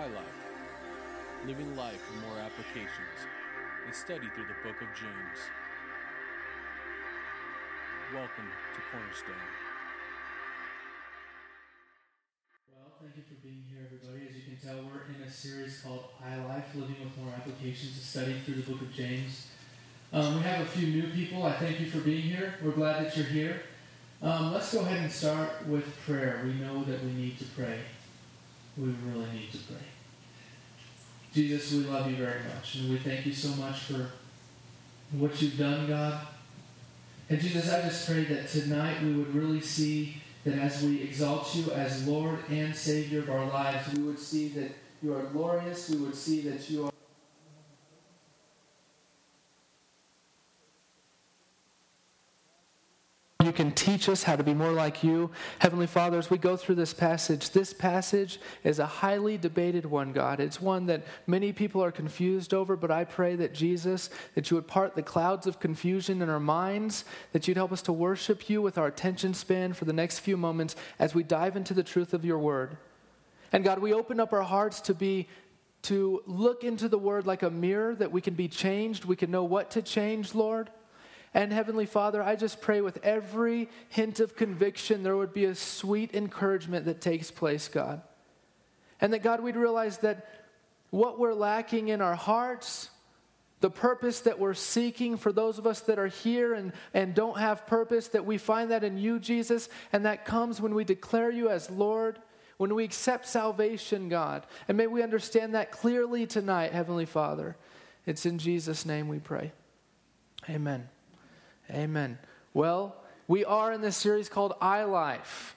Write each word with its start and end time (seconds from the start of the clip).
iLife, 0.00 1.46
living 1.46 1.76
life 1.76 2.00
with 2.10 2.22
more 2.22 2.38
applications, 2.38 3.20
a 3.86 3.92
study 3.92 4.28
through 4.34 4.44
the 4.44 4.56
book 4.64 4.80
of 4.80 4.88
James. 4.96 5.38
Welcome 8.14 8.48
to 8.48 8.80
Cornerstone. 8.90 9.34
Well, 12.72 12.96
thank 12.98 13.14
you 13.14 13.24
for 13.28 13.46
being 13.46 13.62
here, 13.68 13.84
everybody. 13.84 14.26
As 14.26 14.36
you 14.36 14.42
can 14.48 14.56
tell, 14.56 14.82
we're 14.88 15.04
in 15.14 15.20
a 15.20 15.30
series 15.30 15.82
called 15.82 16.04
iLife, 16.24 16.74
Living 16.74 16.96
with 17.04 17.18
More 17.18 17.34
Applications, 17.36 17.98
a 17.98 18.00
study 18.00 18.36
through 18.46 18.54
the 18.54 18.72
book 18.72 18.80
of 18.80 18.90
James. 18.94 19.48
Um, 20.14 20.36
we 20.36 20.42
have 20.44 20.62
a 20.62 20.70
few 20.70 20.88
new 20.88 21.10
people. 21.10 21.42
I 21.42 21.52
thank 21.52 21.78
you 21.78 21.90
for 21.90 21.98
being 21.98 22.22
here. 22.22 22.54
We're 22.64 22.70
glad 22.70 23.04
that 23.04 23.14
you're 23.18 23.26
here. 23.26 23.60
Um, 24.22 24.54
let's 24.54 24.72
go 24.72 24.80
ahead 24.80 25.02
and 25.02 25.12
start 25.12 25.66
with 25.66 25.84
prayer. 26.06 26.40
We 26.46 26.54
know 26.54 26.84
that 26.84 27.04
we 27.04 27.12
need 27.12 27.38
to 27.40 27.44
pray. 27.44 27.80
We 28.80 28.94
really 29.04 29.30
need 29.32 29.52
to 29.52 29.58
pray. 29.58 29.76
Jesus, 31.34 31.72
we 31.72 31.80
love 31.80 32.10
you 32.10 32.16
very 32.16 32.40
much, 32.54 32.76
and 32.76 32.90
we 32.90 32.96
thank 32.96 33.26
you 33.26 33.34
so 33.34 33.50
much 33.60 33.80
for 33.80 34.10
what 35.12 35.40
you've 35.42 35.58
done, 35.58 35.86
God. 35.86 36.26
And 37.28 37.38
Jesus, 37.38 37.70
I 37.70 37.82
just 37.82 38.08
pray 38.08 38.24
that 38.24 38.48
tonight 38.48 39.02
we 39.02 39.12
would 39.12 39.34
really 39.34 39.60
see 39.60 40.16
that 40.44 40.54
as 40.54 40.82
we 40.82 41.02
exalt 41.02 41.54
you 41.54 41.70
as 41.72 42.08
Lord 42.08 42.38
and 42.48 42.74
Savior 42.74 43.20
of 43.20 43.30
our 43.30 43.44
lives, 43.46 43.92
we 43.92 44.02
would 44.02 44.18
see 44.18 44.48
that 44.48 44.72
you 45.02 45.14
are 45.14 45.24
glorious. 45.24 45.90
We 45.90 45.98
would 45.98 46.14
see 46.14 46.40
that 46.42 46.70
you 46.70 46.86
are. 46.86 46.89
You 53.50 53.56
can 53.56 53.72
teach 53.72 54.08
us 54.08 54.22
how 54.22 54.36
to 54.36 54.44
be 54.44 54.54
more 54.54 54.70
like 54.70 55.02
you. 55.02 55.28
Heavenly 55.58 55.88
Father, 55.88 56.16
as 56.18 56.30
we 56.30 56.38
go 56.38 56.56
through 56.56 56.76
this 56.76 56.94
passage, 56.94 57.50
this 57.50 57.72
passage 57.72 58.38
is 58.62 58.78
a 58.78 58.86
highly 58.86 59.36
debated 59.36 59.84
one, 59.84 60.12
God. 60.12 60.38
It's 60.38 60.60
one 60.60 60.86
that 60.86 61.02
many 61.26 61.52
people 61.52 61.82
are 61.82 61.90
confused 61.90 62.54
over, 62.54 62.76
but 62.76 62.92
I 62.92 63.02
pray 63.02 63.34
that 63.34 63.52
Jesus, 63.52 64.08
that 64.36 64.48
you 64.48 64.54
would 64.54 64.68
part 64.68 64.94
the 64.94 65.02
clouds 65.02 65.48
of 65.48 65.58
confusion 65.58 66.22
in 66.22 66.30
our 66.30 66.38
minds, 66.38 67.04
that 67.32 67.48
you'd 67.48 67.56
help 67.56 67.72
us 67.72 67.82
to 67.82 67.92
worship 67.92 68.48
you 68.48 68.62
with 68.62 68.78
our 68.78 68.86
attention 68.86 69.34
span 69.34 69.72
for 69.72 69.84
the 69.84 69.92
next 69.92 70.20
few 70.20 70.36
moments 70.36 70.76
as 71.00 71.12
we 71.12 71.24
dive 71.24 71.56
into 71.56 71.74
the 71.74 71.82
truth 71.82 72.14
of 72.14 72.24
your 72.24 72.38
word. 72.38 72.76
And 73.50 73.64
God, 73.64 73.80
we 73.80 73.92
open 73.92 74.20
up 74.20 74.32
our 74.32 74.44
hearts 74.44 74.80
to 74.82 74.94
be 74.94 75.26
to 75.82 76.22
look 76.24 76.62
into 76.62 76.88
the 76.88 76.98
word 76.98 77.26
like 77.26 77.42
a 77.42 77.50
mirror 77.50 77.96
that 77.96 78.12
we 78.12 78.20
can 78.20 78.34
be 78.34 78.46
changed, 78.46 79.06
we 79.06 79.16
can 79.16 79.32
know 79.32 79.42
what 79.42 79.72
to 79.72 79.82
change, 79.82 80.36
Lord. 80.36 80.70
And 81.32 81.52
Heavenly 81.52 81.86
Father, 81.86 82.22
I 82.22 82.34
just 82.34 82.60
pray 82.60 82.80
with 82.80 82.98
every 83.04 83.68
hint 83.88 84.18
of 84.20 84.34
conviction 84.34 85.02
there 85.02 85.16
would 85.16 85.32
be 85.32 85.44
a 85.44 85.54
sweet 85.54 86.14
encouragement 86.14 86.86
that 86.86 87.00
takes 87.00 87.30
place, 87.30 87.68
God. 87.68 88.02
And 89.00 89.12
that, 89.12 89.22
God, 89.22 89.40
we'd 89.40 89.56
realize 89.56 89.98
that 89.98 90.26
what 90.90 91.20
we're 91.20 91.34
lacking 91.34 91.88
in 91.88 92.00
our 92.00 92.16
hearts, 92.16 92.90
the 93.60 93.70
purpose 93.70 94.20
that 94.20 94.40
we're 94.40 94.54
seeking 94.54 95.16
for 95.16 95.32
those 95.32 95.58
of 95.58 95.66
us 95.66 95.80
that 95.82 95.98
are 95.98 96.08
here 96.08 96.54
and, 96.54 96.72
and 96.92 97.14
don't 97.14 97.38
have 97.38 97.66
purpose, 97.66 98.08
that 98.08 98.26
we 98.26 98.36
find 98.36 98.72
that 98.72 98.82
in 98.82 98.98
you, 98.98 99.20
Jesus, 99.20 99.68
and 99.92 100.04
that 100.06 100.24
comes 100.24 100.60
when 100.60 100.74
we 100.74 100.82
declare 100.82 101.30
you 101.30 101.48
as 101.48 101.70
Lord, 101.70 102.18
when 102.56 102.74
we 102.74 102.82
accept 102.82 103.26
salvation, 103.26 104.08
God. 104.08 104.44
And 104.66 104.76
may 104.76 104.88
we 104.88 105.02
understand 105.02 105.54
that 105.54 105.70
clearly 105.70 106.26
tonight, 106.26 106.72
Heavenly 106.72 107.06
Father. 107.06 107.56
It's 108.04 108.26
in 108.26 108.38
Jesus' 108.38 108.84
name 108.84 109.08
we 109.08 109.20
pray. 109.20 109.52
Amen. 110.48 110.88
Amen. 111.70 112.18
Well, 112.52 112.96
we 113.28 113.44
are 113.44 113.72
in 113.72 113.80
this 113.80 113.96
series 113.96 114.28
called 114.28 114.54
iLife. 114.60 115.54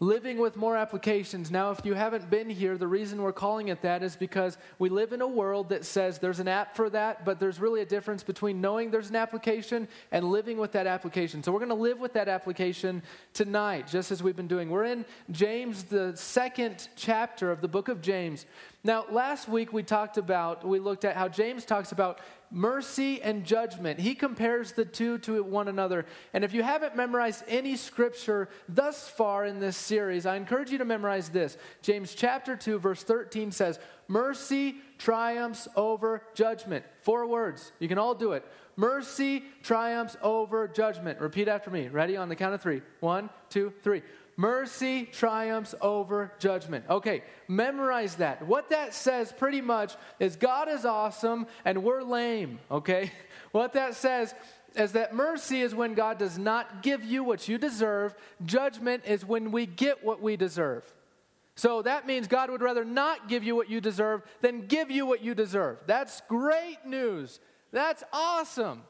Living 0.00 0.38
with 0.38 0.56
more 0.56 0.76
applications. 0.76 1.52
Now, 1.52 1.70
if 1.70 1.86
you 1.86 1.94
haven't 1.94 2.28
been 2.28 2.50
here, 2.50 2.76
the 2.76 2.86
reason 2.86 3.22
we're 3.22 3.32
calling 3.32 3.68
it 3.68 3.80
that 3.82 4.02
is 4.02 4.16
because 4.16 4.58
we 4.80 4.88
live 4.88 5.12
in 5.12 5.20
a 5.20 5.26
world 5.26 5.68
that 5.68 5.84
says 5.84 6.18
there's 6.18 6.40
an 6.40 6.48
app 6.48 6.74
for 6.74 6.90
that, 6.90 7.24
but 7.24 7.38
there's 7.38 7.60
really 7.60 7.80
a 7.80 7.86
difference 7.86 8.24
between 8.24 8.60
knowing 8.60 8.90
there's 8.90 9.08
an 9.08 9.16
application 9.16 9.86
and 10.10 10.28
living 10.28 10.58
with 10.58 10.72
that 10.72 10.88
application. 10.88 11.44
So, 11.44 11.52
we're 11.52 11.60
going 11.60 11.68
to 11.68 11.76
live 11.76 12.00
with 12.00 12.12
that 12.14 12.28
application 12.28 13.04
tonight, 13.32 13.86
just 13.86 14.10
as 14.10 14.20
we've 14.20 14.34
been 14.34 14.48
doing. 14.48 14.68
We're 14.68 14.84
in 14.84 15.04
James, 15.30 15.84
the 15.84 16.12
second 16.16 16.88
chapter 16.96 17.52
of 17.52 17.60
the 17.60 17.68
book 17.68 17.88
of 17.88 18.02
James. 18.02 18.46
Now, 18.82 19.06
last 19.10 19.48
week 19.48 19.72
we 19.72 19.84
talked 19.84 20.18
about, 20.18 20.66
we 20.66 20.80
looked 20.80 21.04
at 21.04 21.16
how 21.16 21.28
James 21.28 21.64
talks 21.64 21.92
about 21.92 22.18
mercy 22.54 23.20
and 23.20 23.44
judgment. 23.44 23.98
He 23.98 24.14
compares 24.14 24.72
the 24.72 24.84
two 24.84 25.18
to 25.18 25.42
one 25.42 25.66
another. 25.66 26.06
And 26.32 26.44
if 26.44 26.54
you 26.54 26.62
haven't 26.62 26.96
memorized 26.96 27.42
any 27.48 27.76
scripture 27.76 28.48
thus 28.68 29.08
far 29.08 29.44
in 29.44 29.58
this 29.58 29.76
series, 29.76 30.24
I 30.24 30.36
encourage 30.36 30.70
you 30.70 30.78
to 30.78 30.84
memorize 30.84 31.28
this. 31.28 31.58
James 31.82 32.14
chapter 32.14 32.56
2, 32.56 32.78
verse 32.78 33.02
13 33.02 33.50
says, 33.50 33.80
Mercy 34.06 34.76
triumphs 34.98 35.66
over 35.74 36.22
judgment. 36.34 36.84
Four 37.02 37.26
words. 37.26 37.72
You 37.80 37.88
can 37.88 37.98
all 37.98 38.14
do 38.14 38.32
it. 38.32 38.46
Mercy 38.76 39.44
triumphs 39.62 40.16
over 40.22 40.68
judgment. 40.68 41.20
Repeat 41.20 41.48
after 41.48 41.70
me. 41.70 41.88
Ready? 41.88 42.16
On 42.16 42.28
the 42.28 42.36
count 42.36 42.54
of 42.54 42.62
three. 42.62 42.82
One, 43.00 43.30
two, 43.50 43.72
three. 43.82 44.02
Mercy 44.36 45.04
triumphs 45.06 45.74
over 45.80 46.32
judgment. 46.38 46.84
Okay, 46.90 47.22
memorize 47.46 48.16
that. 48.16 48.46
What 48.46 48.70
that 48.70 48.92
says 48.92 49.32
pretty 49.32 49.60
much 49.60 49.94
is 50.18 50.36
God 50.36 50.68
is 50.68 50.84
awesome 50.84 51.46
and 51.64 51.84
we're 51.84 52.02
lame, 52.02 52.58
okay? 52.70 53.12
What 53.52 53.74
that 53.74 53.94
says 53.94 54.34
is 54.74 54.90
that 54.92 55.14
mercy 55.14 55.60
is 55.60 55.76
when 55.76 55.94
God 55.94 56.18
does 56.18 56.36
not 56.36 56.82
give 56.82 57.04
you 57.04 57.22
what 57.22 57.46
you 57.48 57.56
deserve, 57.56 58.16
judgment 58.44 59.04
is 59.06 59.24
when 59.24 59.52
we 59.52 59.64
get 59.64 60.04
what 60.04 60.20
we 60.20 60.36
deserve. 60.36 60.92
So 61.54 61.82
that 61.82 62.04
means 62.04 62.26
God 62.26 62.50
would 62.50 62.62
rather 62.62 62.84
not 62.84 63.28
give 63.28 63.44
you 63.44 63.54
what 63.54 63.70
you 63.70 63.80
deserve 63.80 64.22
than 64.40 64.66
give 64.66 64.90
you 64.90 65.06
what 65.06 65.22
you 65.22 65.34
deserve. 65.34 65.78
That's 65.86 66.20
great 66.28 66.78
news. 66.84 67.38
That's 67.70 68.02
awesome. 68.12 68.82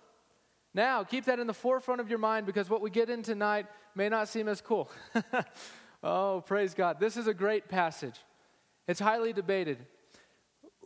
Now, 0.75 1.05
keep 1.05 1.27
that 1.27 1.39
in 1.39 1.47
the 1.47 1.55
forefront 1.55 2.01
of 2.01 2.11
your 2.11 2.19
mind 2.19 2.47
because 2.47 2.69
what 2.69 2.81
we 2.81 2.91
get 2.91 3.09
in 3.09 3.23
tonight 3.23 3.67
may 3.95 4.09
not 4.09 4.29
seem 4.29 4.49
as 4.49 4.61
cool. 4.61 4.91
oh, 6.03 6.43
praise 6.45 6.75
God. 6.75 6.99
This 6.99 7.17
is 7.17 7.29
a 7.29 7.35
great 7.35 7.69
passage. 7.69 8.19
It's 8.89 9.01
highly 9.01 9.33
debated. 9.33 9.79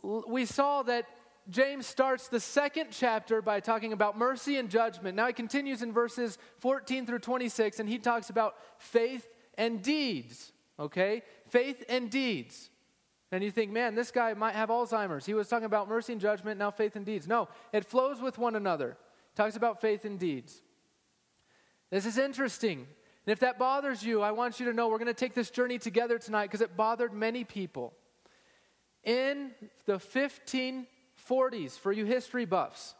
We 0.03 0.45
saw 0.45 0.83
that 0.83 1.05
James 1.49 1.87
starts 1.87 2.27
the 2.27 2.39
second 2.39 2.89
chapter 2.91 3.41
by 3.41 3.59
talking 3.59 3.91
about 3.91 4.15
mercy 4.15 4.57
and 4.57 4.69
judgment. 4.69 5.15
Now 5.15 5.25
he 5.25 5.33
continues 5.33 5.81
in 5.81 5.91
verses 5.91 6.37
14 6.59 7.07
through 7.07 7.19
26, 7.19 7.79
and 7.79 7.89
he 7.89 7.97
talks 7.97 8.29
about 8.29 8.55
faith 8.77 9.27
and 9.57 9.81
deeds. 9.81 10.53
Okay? 10.79 11.23
Faith 11.47 11.83
and 11.89 12.11
deeds. 12.11 12.69
And 13.31 13.43
you 13.43 13.49
think, 13.49 13.71
man, 13.71 13.95
this 13.95 14.11
guy 14.11 14.33
might 14.35 14.55
have 14.55 14.69
Alzheimer's. 14.69 15.25
He 15.25 15.33
was 15.33 15.47
talking 15.47 15.65
about 15.65 15.89
mercy 15.89 16.13
and 16.13 16.21
judgment, 16.21 16.59
now 16.59 16.69
faith 16.71 16.95
and 16.95 17.05
deeds. 17.05 17.27
No, 17.27 17.47
it 17.73 17.85
flows 17.85 18.21
with 18.21 18.37
one 18.37 18.55
another. 18.55 18.97
Talks 19.39 19.55
about 19.55 19.79
faith 19.79 20.05
and 20.05 20.19
deeds. 20.19 20.61
This 21.89 22.05
is 22.05 22.17
interesting 22.17 22.87
and 23.29 23.33
if 23.33 23.41
that 23.41 23.59
bothers 23.59 24.01
you, 24.01 24.23
I 24.23 24.31
want 24.31 24.59
you 24.59 24.65
to 24.65 24.73
know 24.73 24.87
we're 24.87 24.97
going 24.97 25.05
to 25.05 25.13
take 25.13 25.35
this 25.35 25.51
journey 25.51 25.77
together 25.77 26.17
tonight 26.17 26.45
because 26.45 26.61
it 26.61 26.75
bothered 26.75 27.13
many 27.13 27.43
people. 27.43 27.93
In 29.03 29.51
the 29.85 29.99
1540s, 29.99 31.77
for 31.77 31.91
you 31.91 32.05
history 32.05 32.45
buffs, 32.45 32.95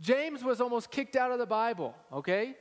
James 0.00 0.44
was 0.44 0.60
almost 0.60 0.92
kicked 0.92 1.16
out 1.16 1.32
of 1.32 1.40
the 1.40 1.46
Bible, 1.46 1.96
okay? 2.12 2.54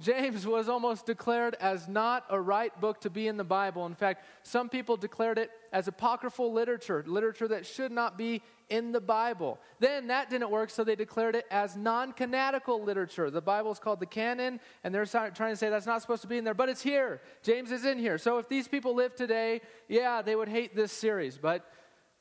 James 0.00 0.44
was 0.44 0.68
almost 0.68 1.06
declared 1.06 1.54
as 1.60 1.86
not 1.86 2.24
a 2.28 2.40
right 2.40 2.78
book 2.80 3.00
to 3.02 3.10
be 3.10 3.28
in 3.28 3.36
the 3.36 3.44
Bible. 3.44 3.86
In 3.86 3.94
fact, 3.94 4.24
some 4.42 4.68
people 4.68 4.96
declared 4.96 5.38
it 5.38 5.50
as 5.72 5.86
apocryphal 5.86 6.52
literature, 6.52 7.04
literature 7.06 7.46
that 7.48 7.64
should 7.64 7.92
not 7.92 8.18
be 8.18 8.42
in 8.68 8.90
the 8.90 9.00
Bible. 9.00 9.60
Then 9.78 10.08
that 10.08 10.30
didn't 10.30 10.50
work, 10.50 10.70
so 10.70 10.82
they 10.82 10.96
declared 10.96 11.36
it 11.36 11.46
as 11.48 11.76
non 11.76 12.12
canonical 12.12 12.82
literature. 12.82 13.30
The 13.30 13.40
Bible 13.40 13.70
is 13.70 13.78
called 13.78 14.00
the 14.00 14.06
canon, 14.06 14.58
and 14.82 14.92
they're 14.92 15.06
trying 15.06 15.32
to 15.32 15.56
say 15.56 15.70
that's 15.70 15.86
not 15.86 16.02
supposed 16.02 16.22
to 16.22 16.28
be 16.28 16.38
in 16.38 16.44
there, 16.44 16.54
but 16.54 16.68
it's 16.68 16.82
here. 16.82 17.20
James 17.44 17.70
is 17.70 17.84
in 17.84 17.98
here. 17.98 18.18
So 18.18 18.38
if 18.38 18.48
these 18.48 18.66
people 18.66 18.96
live 18.96 19.14
today, 19.14 19.60
yeah, 19.88 20.22
they 20.22 20.34
would 20.34 20.48
hate 20.48 20.74
this 20.74 20.90
series, 20.90 21.38
but 21.38 21.70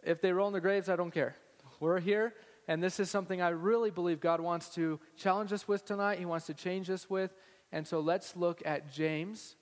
if 0.03 0.21
they 0.21 0.31
roll 0.31 0.47
in 0.47 0.53
the 0.53 0.61
graves, 0.61 0.89
I 0.89 0.95
don't 0.95 1.11
care. 1.11 1.35
We're 1.79 1.99
here, 1.99 2.35
and 2.67 2.83
this 2.83 2.99
is 2.99 3.09
something 3.09 3.41
I 3.41 3.49
really 3.49 3.89
believe 3.89 4.19
God 4.19 4.41
wants 4.41 4.69
to 4.75 4.99
challenge 5.17 5.51
us 5.51 5.67
with 5.67 5.85
tonight. 5.85 6.19
He 6.19 6.25
wants 6.25 6.45
to 6.45 6.53
change 6.53 6.89
us 6.89 7.09
with. 7.09 7.33
And 7.73 7.87
so 7.87 7.99
let's 7.99 8.37
look 8.37 8.61
at 8.65 8.93
James 8.93 9.55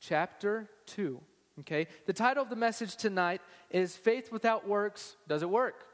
chapter 0.00 0.70
2. 0.86 1.20
Okay? 1.60 1.88
The 2.06 2.12
title 2.12 2.42
of 2.42 2.50
the 2.50 2.56
message 2.56 2.94
tonight 2.96 3.42
is 3.68 3.96
Faith 3.96 4.30
Without 4.30 4.66
Works, 4.66 5.16
Does 5.26 5.42
It 5.42 5.50
Work? 5.50 5.84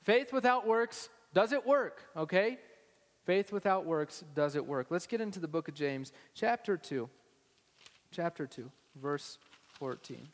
Faith 0.00 0.32
without 0.32 0.64
works, 0.64 1.08
does 1.34 1.52
it 1.52 1.66
work? 1.66 2.00
Okay? 2.16 2.56
Faith 3.26 3.52
without 3.52 3.84
works, 3.84 4.22
does 4.34 4.54
it 4.54 4.64
work? 4.64 4.86
Let's 4.90 5.08
get 5.08 5.20
into 5.20 5.40
the 5.40 5.48
book 5.48 5.66
of 5.66 5.74
James, 5.74 6.12
chapter 6.34 6.76
2. 6.76 7.10
Chapter 8.12 8.46
2, 8.46 8.70
verse 8.94 9.38
14. 9.74 10.28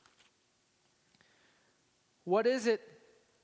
What 2.25 2.47
is 2.47 2.67
it, 2.67 2.83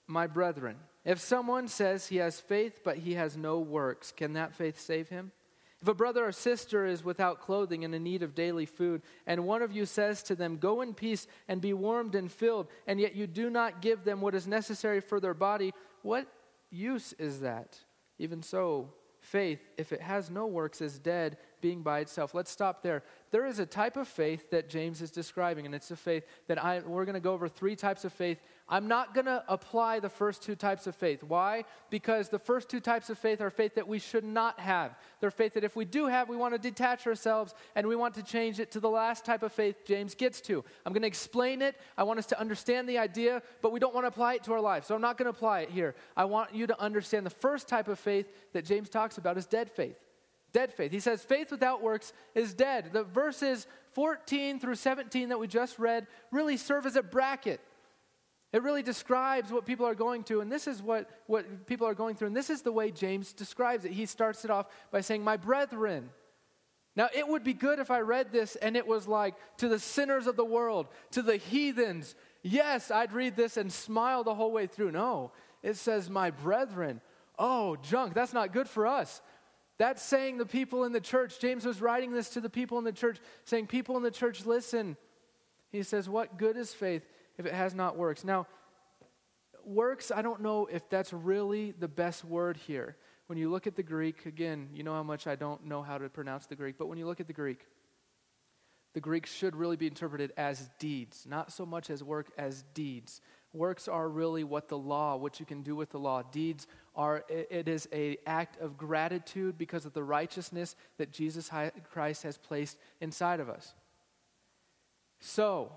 my 0.07 0.27
brethren? 0.27 0.77
If 1.07 1.19
someone 1.19 1.69
says 1.69 2.07
he 2.07 2.19
has 2.19 2.39
faith 2.39 2.83
but 2.85 2.99
he 2.99 3.15
has 3.15 3.35
no 3.37 3.59
works, 3.59 4.13
can 4.13 4.35
that 4.35 4.53
faith 4.53 4.79
save 4.79 5.09
him? 5.09 5.33
If 5.83 5.89
a 5.89 5.95
brother 5.95 6.27
or 6.27 6.33
sister 6.33 6.85
is 6.85 7.03
without 7.03 7.41
clothing 7.41 7.85
and 7.85 7.95
in 7.95 8.03
need 8.03 8.23
of 8.23 8.35
daily 8.35 8.67
food, 8.67 9.01
and 9.27 9.47
one 9.47 9.63
of 9.63 9.73
you 9.73 9.87
says 9.87 10.23
to 10.25 10.35
them, 10.35 10.59
Go 10.59 10.83
in 10.83 10.93
peace 10.93 11.27
and 11.49 11.61
be 11.61 11.73
warmed 11.73 12.15
and 12.15 12.31
filled, 12.31 12.69
and 12.87 13.01
yet 13.01 13.15
you 13.15 13.27
do 13.27 13.49
not 13.49 13.81
give 13.81 14.05
them 14.05 14.21
what 14.21 14.35
is 14.35 14.47
necessary 14.47 15.01
for 15.01 15.21
their 15.21 15.33
body, 15.33 15.73
what 16.03 16.27
use 16.71 17.15
is 17.15 17.41
that? 17.41 17.79
Even 18.19 18.43
so, 18.43 18.93
faith, 19.21 19.61
if 19.79 19.93
it 19.93 20.03
has 20.03 20.31
no 20.31 20.47
works, 20.47 20.83
is 20.83 20.99
dead, 20.99 21.39
being 21.61 21.83
by 21.83 22.01
itself. 22.01 22.35
Let's 22.35 22.51
stop 22.51 22.83
there. 22.83 23.03
There 23.31 23.47
is 23.47 23.59
a 23.59 23.67
type 23.67 23.97
of 23.97 24.09
faith 24.09 24.51
that 24.51 24.69
James 24.69 25.01
is 25.01 25.11
describing, 25.11 25.67
and 25.67 25.75
it's 25.75 25.91
a 25.91 25.97
faith 25.97 26.25
that 26.47 26.63
I, 26.63 26.81
we're 26.81 27.05
going 27.05 27.15
to 27.15 27.21
go 27.21 27.33
over 27.33 27.49
three 27.49 27.77
types 27.77 28.05
of 28.05 28.13
faith 28.13 28.39
I'm 28.71 28.87
not 28.87 29.15
going 29.15 29.27
to 29.27 29.43
apply 29.49 29.99
the 29.99 30.09
first 30.09 30.43
two 30.43 30.55
types 30.55 30.87
of 30.87 30.95
faith. 30.95 31.25
Why? 31.25 31.65
Because 31.91 32.29
the 32.29 32.39
first 32.39 32.69
two 32.69 32.79
types 32.79 33.11
of 33.11 33.19
faith 33.19 33.41
are 33.41 33.51
faith 33.51 33.75
that 33.75 33.89
we 33.89 33.99
should 33.99 34.23
not 34.23 34.61
have. 34.61 34.97
They're 35.19 35.33
faith 35.33 35.55
that 35.55 35.65
if 35.65 35.75
we 35.75 35.85
do 35.85 36.07
have, 36.07 36.29
we 36.29 36.37
want 36.37 36.55
to 36.55 36.59
detach 36.59 37.05
ourselves 37.09 37.53
and 37.75 37.85
we 37.87 37.97
want 37.97 38.15
to 38.15 38.23
change 38.23 38.61
it 38.61 38.71
to 38.71 38.81
the 38.81 38.89
last 38.89 39.25
type 39.25 39.43
of 39.43 39.53
faith 39.53 39.85
James 39.85 40.15
gets 40.15 40.41
to. 40.43 40.65
I'm 40.87 40.93
going 40.93 41.03
to 41.03 41.09
explain 41.09 41.63
it. 41.63 41.81
I 41.99 42.05
want 42.05 42.21
us 42.21 42.27
to 42.27 42.39
understand 42.41 42.89
the 42.89 42.99
idea, 42.99 43.43
but 43.61 43.73
we 43.73 43.81
don't 43.81 43.95
want 43.95 44.05
to 44.05 44.09
apply 44.09 44.35
it 44.35 44.45
to 44.45 44.53
our 44.53 44.61
life. 44.61 44.85
So 44.85 44.95
I'm 44.95 45.01
not 45.01 45.19
going 45.19 45.31
to 45.31 45.37
apply 45.37 45.61
it 45.61 45.71
here. 45.71 45.97
I 46.17 46.25
want 46.27 46.55
you 46.55 46.69
to 46.69 46.81
understand 46.81 47.27
the 47.27 47.31
first 47.31 47.67
type 47.67 47.89
of 47.89 47.99
faith 47.99 48.27
that 48.53 48.65
James 48.65 48.89
talks 48.89 49.19
about 49.19 49.37
is 49.37 49.47
dead 49.47 49.69
faith. 49.69 49.99
Dead 50.53 50.73
faith. 50.73 50.93
He 50.93 51.01
says 51.01 51.23
faith 51.23 51.51
without 51.51 51.83
works 51.83 52.13
is 52.35 52.55
dead. 52.55 52.91
The 52.93 53.05
verses 53.05 53.67
14 53.93 54.61
through 54.61 54.77
17 54.77 55.29
that 55.29 55.39
we 55.39 55.47
just 55.47 55.79
read 55.79 56.07
really 56.31 56.57
serve 56.57 56.87
as 56.87 56.97
a 56.97 57.03
bracket 57.03 57.61
it 58.53 58.63
really 58.63 58.83
describes 58.83 59.53
what 59.53 59.65
people 59.65 59.87
are 59.87 59.95
going 59.95 60.25
through, 60.25 60.41
and 60.41 60.51
this 60.51 60.67
is 60.67 60.83
what, 60.83 61.09
what 61.27 61.67
people 61.67 61.87
are 61.87 61.95
going 61.95 62.17
through, 62.17 62.29
and 62.29 62.37
this 62.37 62.51
is 62.51 62.63
the 62.63 62.73
way 62.73 62.91
James 62.91 63.33
describes 63.33 63.85
it. 63.85 63.93
He 63.93 64.07
starts 64.07 64.45
it 64.45 64.51
off 64.51 64.67
by 64.91 65.01
saying, 65.01 65.23
My 65.23 65.37
brethren. 65.37 66.11
Now, 66.97 67.09
it 67.15 67.27
would 67.27 67.45
be 67.45 67.55
good 67.55 67.79
if 67.79 67.91
I 67.91 68.01
read 68.01 68.33
this 68.33 68.57
and 68.57 68.77
it 68.77 68.87
was 68.87 69.07
like, 69.07 69.37
to 69.59 69.69
the 69.69 69.79
sinners 69.79 70.27
of 70.27 70.35
the 70.35 70.45
world, 70.45 70.89
to 71.13 71.23
the 71.23 71.37
heathens. 71.37 72.17
Yes, 72.43 72.91
I'd 72.91 73.13
read 73.13 73.37
this 73.37 73.57
and 73.57 73.73
smile 73.73 74.25
the 74.25 74.35
whole 74.35 74.51
way 74.51 74.67
through. 74.67 74.91
No, 74.91 75.31
it 75.63 75.77
says, 75.77 76.11
My 76.11 76.31
brethren. 76.31 77.01
Oh, 77.39 77.77
junk, 77.77 78.13
that's 78.13 78.33
not 78.33 78.53
good 78.53 78.69
for 78.69 78.87
us. 78.87 79.23
That's 79.79 80.03
saying 80.03 80.37
the 80.37 80.45
people 80.45 80.85
in 80.85 80.93
the 80.93 81.01
church. 81.01 81.41
James 81.41 81.65
was 81.65 81.81
writing 81.81 82.13
this 82.13 82.29
to 82.31 82.41
the 82.41 82.51
people 82.51 82.77
in 82.79 82.85
the 82.85 82.93
church, 82.93 83.19
saying, 83.45 83.69
People 83.69 83.97
in 83.97 84.03
the 84.03 84.11
church, 84.11 84.45
listen. 84.45 84.97
He 85.71 85.85
says, 85.85 86.09
What 86.09 86.37
good 86.37 86.57
is 86.57 86.75
faith? 86.75 87.07
If 87.41 87.47
it 87.47 87.55
has 87.55 87.75
not 87.75 87.97
works. 87.97 88.23
Now, 88.23 88.47
works, 89.65 90.13
I 90.15 90.21
don't 90.21 90.43
know 90.43 90.67
if 90.67 90.89
that's 90.91 91.11
really 91.13 91.73
the 91.73 91.89
best 91.89 92.23
word 92.23 92.59
here. 92.59 92.97
When 93.29 93.39
you 93.39 93.51
look 93.51 93.67
at 93.67 93.77
the 93.77 93.83
Greek, 93.83 94.27
again, 94.27 94.69
you 94.75 94.83
know 94.83 94.93
how 94.93 95.03
much 95.03 95.27
I 95.27 95.37
don't 95.37 95.65
know 95.65 95.81
how 95.83 95.97
to 95.97 96.11
pronounce 96.11 96.45
the 96.47 96.55
Greek, 96.55 96.77
but 96.77 96.87
when 96.87 96.99
you 96.99 97.07
look 97.07 97.19
at 97.19 97.27
the 97.27 97.33
Greek, 97.33 97.67
the 98.93 99.01
Greek 99.01 99.25
should 99.25 99.57
really 99.57 99.77
be 99.77 99.87
interpreted 99.87 100.35
as 100.37 100.69
deeds, 100.79 101.25
not 101.27 101.51
so 101.51 101.65
much 101.65 101.89
as 101.89 102.05
work 102.05 102.31
as 102.37 102.63
deeds. 102.75 103.23
Works 103.55 103.89
are 103.89 104.09
really 104.09 104.45
what 104.45 104.69
the 104.69 104.79
law, 104.79 105.17
what 105.17 105.41
you 105.41 105.47
can 105.47 105.63
do 105.63 105.75
with 105.75 105.91
the 105.91 105.99
law. 105.99 106.23
Deeds 106.23 106.67
are, 106.95 107.25
it 107.31 107.69
is 107.69 107.89
a 107.91 108.19
act 108.27 108.61
of 108.61 108.77
gratitude 108.77 109.57
because 109.57 109.87
of 109.87 109.95
the 109.95 110.05
righteousness 110.05 110.77
that 110.99 111.11
Jesus 111.11 111.49
Christ 111.91 112.23
has 112.25 112.37
placed 112.37 112.77
inside 113.01 113.41
of 113.41 113.49
us. 113.49 113.73
So, 115.21 115.73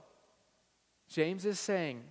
James 1.13 1.45
is 1.45 1.60
saying 1.60 2.01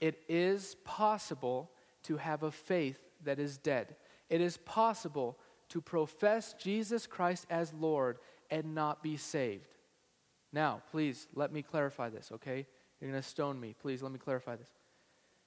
it 0.00 0.20
is 0.28 0.74
possible 0.84 1.70
to 2.02 2.16
have 2.16 2.42
a 2.42 2.50
faith 2.50 2.98
that 3.22 3.38
is 3.38 3.56
dead. 3.56 3.94
It 4.28 4.40
is 4.40 4.56
possible 4.56 5.38
to 5.68 5.80
profess 5.80 6.54
Jesus 6.54 7.06
Christ 7.06 7.46
as 7.48 7.72
Lord 7.72 8.18
and 8.50 8.74
not 8.74 9.00
be 9.00 9.16
saved. 9.16 9.76
Now, 10.52 10.82
please 10.90 11.28
let 11.34 11.52
me 11.52 11.62
clarify 11.62 12.08
this, 12.08 12.32
okay? 12.32 12.66
You're 13.00 13.10
going 13.10 13.22
to 13.22 13.28
stone 13.28 13.60
me. 13.60 13.76
Please 13.80 14.02
let 14.02 14.10
me 14.10 14.18
clarify 14.18 14.56
this. 14.56 14.68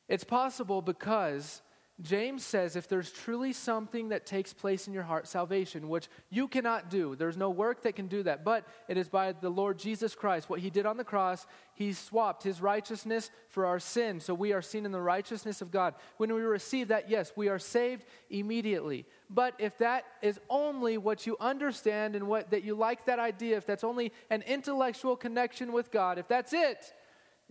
It's 0.07 0.23
possible 0.23 0.81
because 0.81 1.61
James 2.01 2.43
says 2.43 2.75
if 2.75 2.89
there's 2.89 3.09
truly 3.09 3.53
something 3.53 4.09
that 4.09 4.25
takes 4.25 4.51
place 4.51 4.85
in 4.85 4.93
your 4.93 5.03
heart, 5.03 5.29
salvation, 5.29 5.87
which 5.87 6.09
you 6.29 6.45
cannot 6.45 6.89
do, 6.89 7.15
there's 7.15 7.37
no 7.37 7.49
work 7.49 7.83
that 7.83 7.95
can 7.95 8.07
do 8.07 8.21
that, 8.23 8.43
but 8.43 8.67
it 8.89 8.97
is 8.97 9.07
by 9.07 9.31
the 9.31 9.49
Lord 9.49 9.79
Jesus 9.79 10.13
Christ. 10.13 10.49
What 10.49 10.59
he 10.59 10.69
did 10.69 10.85
on 10.85 10.97
the 10.97 11.05
cross, 11.05 11.47
he 11.73 11.93
swapped 11.93 12.43
his 12.43 12.61
righteousness 12.61 13.31
for 13.47 13.65
our 13.65 13.79
sin. 13.79 14.19
So 14.19 14.33
we 14.33 14.51
are 14.51 14.61
seen 14.61 14.85
in 14.85 14.91
the 14.91 14.99
righteousness 14.99 15.61
of 15.61 15.71
God. 15.71 15.95
When 16.17 16.33
we 16.33 16.41
receive 16.41 16.89
that, 16.89 17.09
yes, 17.09 17.31
we 17.37 17.47
are 17.47 17.59
saved 17.59 18.03
immediately. 18.29 19.05
But 19.29 19.53
if 19.57 19.77
that 19.77 20.03
is 20.21 20.37
only 20.49 20.97
what 20.97 21.25
you 21.25 21.37
understand 21.39 22.17
and 22.17 22.27
what 22.27 22.51
that 22.51 22.65
you 22.65 22.75
like 22.75 23.05
that 23.05 23.19
idea, 23.19 23.55
if 23.55 23.65
that's 23.65 23.85
only 23.85 24.11
an 24.29 24.41
intellectual 24.41 25.15
connection 25.15 25.71
with 25.71 25.91
God, 25.91 26.19
if 26.19 26.27
that's 26.27 26.51
it, 26.51 26.93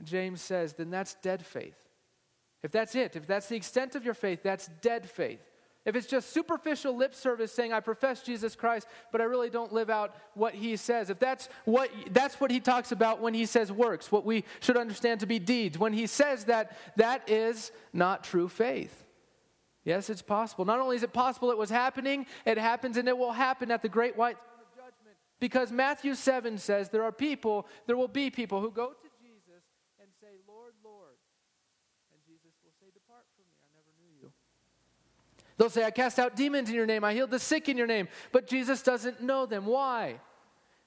James 0.03 0.43
says, 0.43 0.75
then 0.75 0.91
that's 0.91 1.15
dead 1.15 1.47
faith. 1.47 1.84
If 2.65 2.73
that's 2.73 2.95
it, 2.95 3.15
if 3.15 3.27
that's 3.27 3.47
the 3.47 3.57
extent 3.57 3.95
of 3.95 4.07
your 4.07 4.15
faith, 4.15 4.43
that's 4.43 4.69
dead 4.81 5.09
faith. 5.09 5.39
If 5.85 5.95
it's 5.95 6.07
just 6.07 6.33
superficial 6.33 6.97
lip 6.97 7.15
service 7.15 7.53
saying 7.53 7.75
I 7.75 7.81
profess 7.81 8.23
Jesus 8.23 8.57
Christ, 8.57 8.89
but 9.13 9.21
I 9.21 9.25
really 9.25 9.51
don't 9.51 9.71
live 9.71 9.91
out 9.91 10.17
what 10.33 10.55
he 10.55 10.77
says. 10.77 11.11
If 11.11 11.19
that's 11.19 11.51
what 11.67 11.91
that's 12.11 12.41
what 12.41 12.51
he 12.51 12.59
talks 12.61 12.91
about 12.91 13.21
when 13.21 13.35
he 13.35 13.45
says 13.45 13.71
works, 13.71 14.11
what 14.11 14.25
we 14.25 14.45
should 14.61 14.79
understand 14.79 15.21
to 15.21 15.27
be 15.27 15.39
deeds. 15.39 15.79
When 15.79 15.93
he 15.93 16.07
says 16.07 16.47
that 16.47 16.75
that 16.97 17.29
is 17.29 17.71
not 17.93 18.25
true 18.25 18.49
faith. 18.49 19.05
Yes, 19.85 20.09
it's 20.09 20.23
possible. 20.23 20.65
Not 20.65 20.81
only 20.81 20.97
is 20.97 21.03
it 21.03 21.13
possible 21.13 21.51
it 21.51 21.59
was 21.59 21.69
happening, 21.69 22.25
it 22.47 22.57
happens 22.57 22.97
and 22.97 23.07
it 23.07 23.19
will 23.19 23.33
happen 23.33 23.71
at 23.71 23.83
the 23.83 23.91
great 23.91 24.17
white 24.17 24.39
throne 24.39 24.61
of 24.63 24.75
judgment. 24.75 25.17
Because 25.39 25.71
Matthew 25.71 26.15
7 26.15 26.57
says 26.57 26.89
there 26.89 27.05
are 27.05 27.13
people, 27.13 27.67
there 27.87 27.99
will 27.99 28.09
be 28.09 28.31
people 28.31 28.63
who 28.63 28.71
go 28.71 28.89
to 28.89 29.04
They'll 35.57 35.71
say, 35.71 35.85
I 35.85 35.91
cast 35.91 36.19
out 36.19 36.37
demons 36.37 36.69
in 36.69 36.75
your 36.75 36.87
name, 36.87 37.05
I 37.05 37.15
healed 37.15 37.31
the 37.31 37.39
sick 37.39 37.69
in 37.69 37.77
your 37.77 37.87
name. 37.87 38.09
But 38.33 38.47
Jesus 38.47 38.83
doesn't 38.83 39.23
know 39.23 39.47
them. 39.47 39.67
Why? 39.67 40.21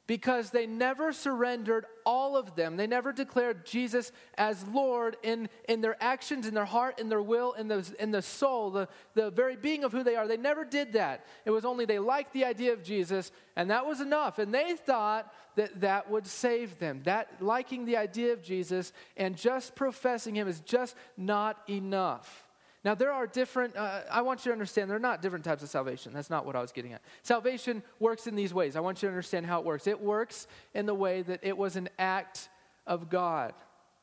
Because 0.08 0.52
they 0.52 0.66
never 0.66 1.12
surrendered 1.12 1.86
all 2.06 2.38
of 2.38 2.56
them. 2.56 2.78
They 2.78 2.88
never 2.88 3.12
declared 3.12 3.66
Jesus 3.66 4.14
as 4.38 4.66
Lord 4.68 5.18
in, 5.22 5.50
in 5.68 5.82
their 5.82 6.02
actions, 6.02 6.48
in 6.48 6.54
their 6.54 6.64
heart, 6.64 7.00
in 7.00 7.10
their 7.10 7.22
will, 7.22 7.52
in 7.54 7.68
the, 7.68 7.86
in 8.00 8.12
the 8.12 8.22
soul, 8.22 8.72
the, 8.72 8.88
the 9.16 9.32
very 9.32 9.58
being 9.58 9.84
of 9.84 9.92
who 9.92 10.04
they 10.04 10.16
are. 10.16 10.26
They 10.26 10.38
never 10.38 10.64
did 10.64 10.94
that. 10.94 11.26
It 11.44 11.52
was 11.52 11.66
only 11.66 11.84
they 11.84 12.00
liked 12.00 12.32
the 12.32 12.46
idea 12.46 12.72
of 12.72 12.84
Jesus, 12.84 13.34
and 13.58 13.70
that 13.70 13.86
was 13.86 14.00
enough. 14.00 14.40
And 14.40 14.54
they 14.54 14.76
thought 14.76 15.34
that 15.56 15.82
that 15.82 16.10
would 16.10 16.26
save 16.26 16.80
them. 16.80 17.02
That 17.04 17.28
liking 17.42 17.84
the 17.84 17.98
idea 17.98 18.32
of 18.32 18.42
Jesus 18.42 18.94
and 19.18 19.36
just 19.36 19.76
professing 19.76 20.36
Him 20.36 20.48
is 20.48 20.62
just 20.62 20.96
not 21.18 21.58
enough. 21.70 22.47
Now, 22.88 22.96
there 22.96 23.12
are 23.12 23.28
different, 23.28 23.76
uh, 23.76 24.04
I 24.10 24.22
want 24.22 24.46
you 24.46 24.50
to 24.52 24.54
understand, 24.54 24.90
there 24.90 24.96
are 24.96 25.02
not 25.02 25.22
different 25.22 25.44
types 25.44 25.62
of 25.62 25.68
salvation. 25.68 26.14
That's 26.14 26.30
not 26.30 26.46
what 26.46 26.56
I 26.56 26.62
was 26.62 26.72
getting 26.72 26.94
at. 26.94 27.02
Salvation 27.22 27.84
works 28.00 28.28
in 28.28 28.36
these 28.38 28.54
ways. 28.54 28.78
I 28.78 28.80
want 28.80 29.04
you 29.04 29.10
to 29.10 29.12
understand 29.12 29.46
how 29.46 29.60
it 29.60 29.66
works. 29.66 29.88
It 29.88 30.00
works 30.00 30.48
in 30.74 30.86
the 30.86 30.94
way 30.94 31.22
that 31.24 31.42
it 31.44 31.58
was 31.58 31.76
an 31.76 31.90
act 32.00 32.48
of 32.86 33.10
God, 33.10 33.54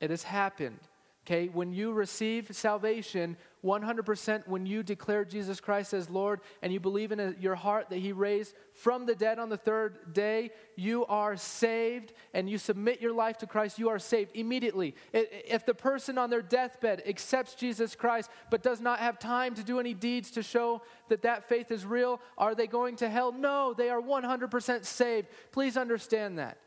it 0.01 0.11
has 0.11 0.23
happened. 0.23 0.81
Okay, 1.27 1.49
when 1.49 1.73
you 1.73 1.93
receive 1.93 2.55
salvation, 2.55 3.39
100% 3.65 4.47
when 4.47 4.67
you 4.67 4.83
declare 4.83 5.25
Jesus 5.25 5.59
Christ 5.59 5.95
as 5.95 6.11
Lord 6.11 6.41
and 6.61 6.71
you 6.71 6.81
believe 6.81 7.13
in 7.13 7.35
your 7.41 7.55
heart 7.55 7.89
that 7.89 8.01
He 8.01 8.13
raised 8.13 8.55
from 8.75 9.07
the 9.07 9.15
dead 9.15 9.39
on 9.39 9.49
the 9.49 9.57
third 9.57 10.13
day, 10.13 10.51
you 10.77 11.07
are 11.07 11.35
saved 11.35 12.13
and 12.35 12.47
you 12.47 12.59
submit 12.59 13.01
your 13.01 13.15
life 13.15 13.39
to 13.39 13.47
Christ, 13.47 13.79
you 13.79 13.89
are 13.89 13.99
saved 13.99 14.33
immediately. 14.35 14.95
If 15.15 15.65
the 15.65 15.73
person 15.73 16.19
on 16.19 16.29
their 16.29 16.43
deathbed 16.43 17.03
accepts 17.07 17.55
Jesus 17.55 17.95
Christ 17.95 18.29
but 18.51 18.63
does 18.63 18.83
not 18.83 18.99
have 18.99 19.19
time 19.19 19.55
to 19.55 19.65
do 19.65 19.81
any 19.81 19.95
deeds 19.95 20.31
to 20.33 20.43
show 20.43 20.83
that 21.09 21.23
that 21.23 21.49
faith 21.49 21.71
is 21.71 21.87
real, 21.87 22.21
are 22.37 22.55
they 22.55 22.67
going 22.67 22.97
to 22.97 23.09
hell? 23.09 23.33
No, 23.33 23.73
they 23.73 23.89
are 23.89 24.03
100% 24.03 24.85
saved. 24.85 25.29
Please 25.53 25.79
understand 25.79 26.39
that. 26.39 26.59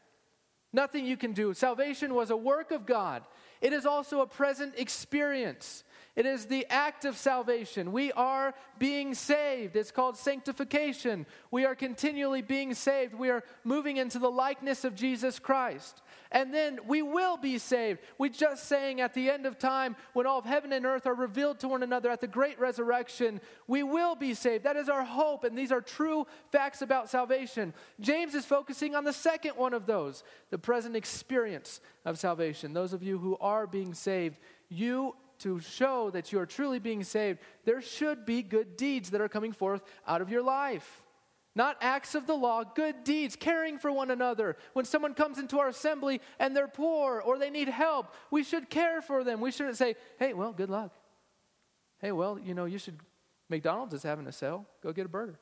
Nothing 0.73 1.05
you 1.05 1.17
can 1.17 1.33
do. 1.33 1.53
Salvation 1.53 2.13
was 2.13 2.29
a 2.29 2.37
work 2.37 2.71
of 2.71 2.85
God. 2.85 3.23
It 3.61 3.73
is 3.73 3.85
also 3.85 4.21
a 4.21 4.27
present 4.27 4.73
experience. 4.77 5.83
It 6.17 6.25
is 6.25 6.47
the 6.47 6.65
act 6.71 7.05
of 7.05 7.15
salvation. 7.15 7.91
We 7.91 8.11
are 8.13 8.55
being 8.79 9.13
saved. 9.13 9.75
It's 9.75 9.91
called 9.91 10.17
sanctification. 10.17 11.27
We 11.51 11.63
are 11.63 11.75
continually 11.75 12.41
being 12.41 12.73
saved. 12.73 13.13
We 13.13 13.29
are 13.29 13.43
moving 13.63 13.97
into 13.97 14.17
the 14.17 14.31
likeness 14.31 14.83
of 14.83 14.95
Jesus 14.95 15.37
Christ. 15.37 16.01
And 16.31 16.51
then 16.51 16.79
we 16.87 17.03
will 17.03 17.37
be 17.37 17.59
saved. 17.59 17.99
We 18.17 18.31
just 18.31 18.63
saying 18.65 18.99
at 18.99 19.13
the 19.13 19.29
end 19.29 19.45
of 19.45 19.59
time, 19.59 19.95
when 20.13 20.25
all 20.25 20.39
of 20.39 20.45
heaven 20.45 20.73
and 20.73 20.87
earth 20.87 21.05
are 21.05 21.13
revealed 21.13 21.59
to 21.59 21.67
one 21.67 21.83
another 21.83 22.09
at 22.09 22.19
the 22.19 22.27
great 22.27 22.59
resurrection, 22.59 23.39
we 23.67 23.83
will 23.83 24.15
be 24.15 24.33
saved. 24.33 24.63
That 24.63 24.75
is 24.75 24.89
our 24.89 25.03
hope, 25.03 25.43
and 25.43 25.55
these 25.55 25.71
are 25.71 25.81
true 25.81 26.25
facts 26.51 26.81
about 26.81 27.11
salvation. 27.11 27.75
James 27.99 28.33
is 28.33 28.43
focusing 28.43 28.95
on 28.95 29.03
the 29.03 29.13
second 29.13 29.51
one 29.51 29.75
of 29.75 29.85
those 29.85 30.23
the 30.49 30.57
present 30.57 30.95
experience 30.95 31.79
of 32.05 32.17
salvation. 32.17 32.73
Those 32.73 32.93
of 32.93 33.03
you 33.03 33.19
who 33.19 33.37
are 33.39 33.67
being 33.67 33.93
saved, 33.93 34.39
you 34.67 35.13
to 35.39 35.59
show 35.59 36.09
that 36.11 36.31
you 36.31 36.39
are 36.39 36.45
truly 36.45 36.79
being 36.79 37.03
saved, 37.03 37.39
there 37.65 37.81
should 37.81 38.25
be 38.25 38.41
good 38.41 38.77
deeds 38.77 39.09
that 39.11 39.21
are 39.21 39.29
coming 39.29 39.51
forth 39.51 39.81
out 40.07 40.21
of 40.21 40.29
your 40.29 40.43
life. 40.43 41.03
not 41.57 41.75
acts 41.81 42.13
of 42.13 42.27
the 42.27 42.35
law, 42.35 42.63
good 42.63 43.03
deeds, 43.03 43.35
caring 43.35 43.79
for 43.79 43.91
one 43.91 44.11
another. 44.11 44.55
When 44.73 44.85
someone 44.85 45.15
comes 45.15 45.39
into 45.39 45.57
our 45.59 45.69
assembly 45.69 46.21
and 46.39 46.55
they're 46.55 46.67
poor 46.67 47.19
or 47.19 47.39
they 47.39 47.49
need 47.49 47.67
help, 47.67 48.13
we 48.29 48.43
should 48.43 48.69
care 48.69 49.01
for 49.01 49.23
them. 49.23 49.41
We 49.41 49.51
shouldn't 49.51 49.75
say, 49.75 49.95
hey, 50.19 50.33
well, 50.33 50.53
good 50.53 50.69
luck. 50.69 50.93
Hey, 51.99 52.11
well, 52.11 52.37
you 52.39 52.53
know, 52.53 52.65
you 52.65 52.77
should, 52.77 52.99
McDonald's 53.49 53.95
is 53.95 54.03
having 54.03 54.27
a 54.27 54.31
sale. 54.31 54.67
Go 54.83 54.93
get 54.93 55.07
a 55.07 55.09
burger. 55.09 55.39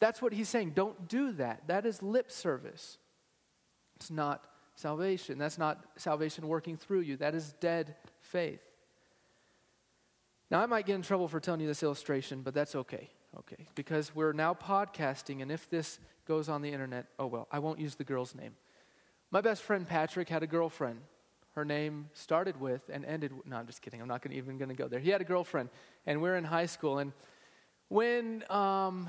That's 0.00 0.22
what 0.22 0.32
he's 0.32 0.48
saying. 0.48 0.70
Don't 0.70 1.06
do 1.06 1.32
that. 1.32 1.68
That 1.68 1.84
is 1.84 2.02
lip 2.02 2.30
service. 2.30 2.96
It's 3.96 4.10
not 4.10 4.46
salvation. 4.74 5.36
That's 5.36 5.58
not 5.58 5.84
salvation 5.96 6.48
working 6.48 6.78
through 6.78 7.00
you. 7.00 7.18
That 7.18 7.34
is 7.34 7.52
dead 7.60 7.94
faith. 8.20 8.62
Now, 10.52 10.60
I 10.60 10.66
might 10.66 10.84
get 10.84 10.96
in 10.96 11.02
trouble 11.02 11.28
for 11.28 11.40
telling 11.40 11.62
you 11.62 11.66
this 11.66 11.82
illustration, 11.82 12.42
but 12.42 12.52
that's 12.52 12.74
okay. 12.74 13.08
Okay, 13.38 13.66
because 13.74 14.14
we're 14.14 14.34
now 14.34 14.52
podcasting, 14.52 15.40
and 15.40 15.50
if 15.50 15.70
this 15.70 15.98
goes 16.28 16.50
on 16.50 16.60
the 16.60 16.70
internet, 16.70 17.06
oh 17.18 17.26
well, 17.26 17.48
I 17.50 17.58
won't 17.58 17.80
use 17.80 17.94
the 17.94 18.04
girl's 18.04 18.34
name. 18.34 18.54
My 19.30 19.40
best 19.40 19.62
friend 19.62 19.88
Patrick 19.88 20.28
had 20.28 20.42
a 20.42 20.46
girlfriend. 20.46 21.00
Her 21.54 21.64
name 21.64 22.10
started 22.12 22.60
with 22.60 22.82
and 22.92 23.06
ended 23.06 23.34
with, 23.34 23.46
no, 23.46 23.56
I'm 23.56 23.66
just 23.66 23.80
kidding. 23.80 24.02
I'm 24.02 24.08
not 24.08 24.20
gonna, 24.20 24.34
even 24.34 24.58
going 24.58 24.68
to 24.68 24.74
go 24.74 24.88
there. 24.88 25.00
He 25.00 25.08
had 25.08 25.22
a 25.22 25.24
girlfriend, 25.24 25.70
and 26.04 26.20
we 26.20 26.28
are 26.28 26.36
in 26.36 26.44
high 26.44 26.66
school. 26.66 26.98
And 26.98 27.14
when 27.88 28.44
um, 28.50 29.08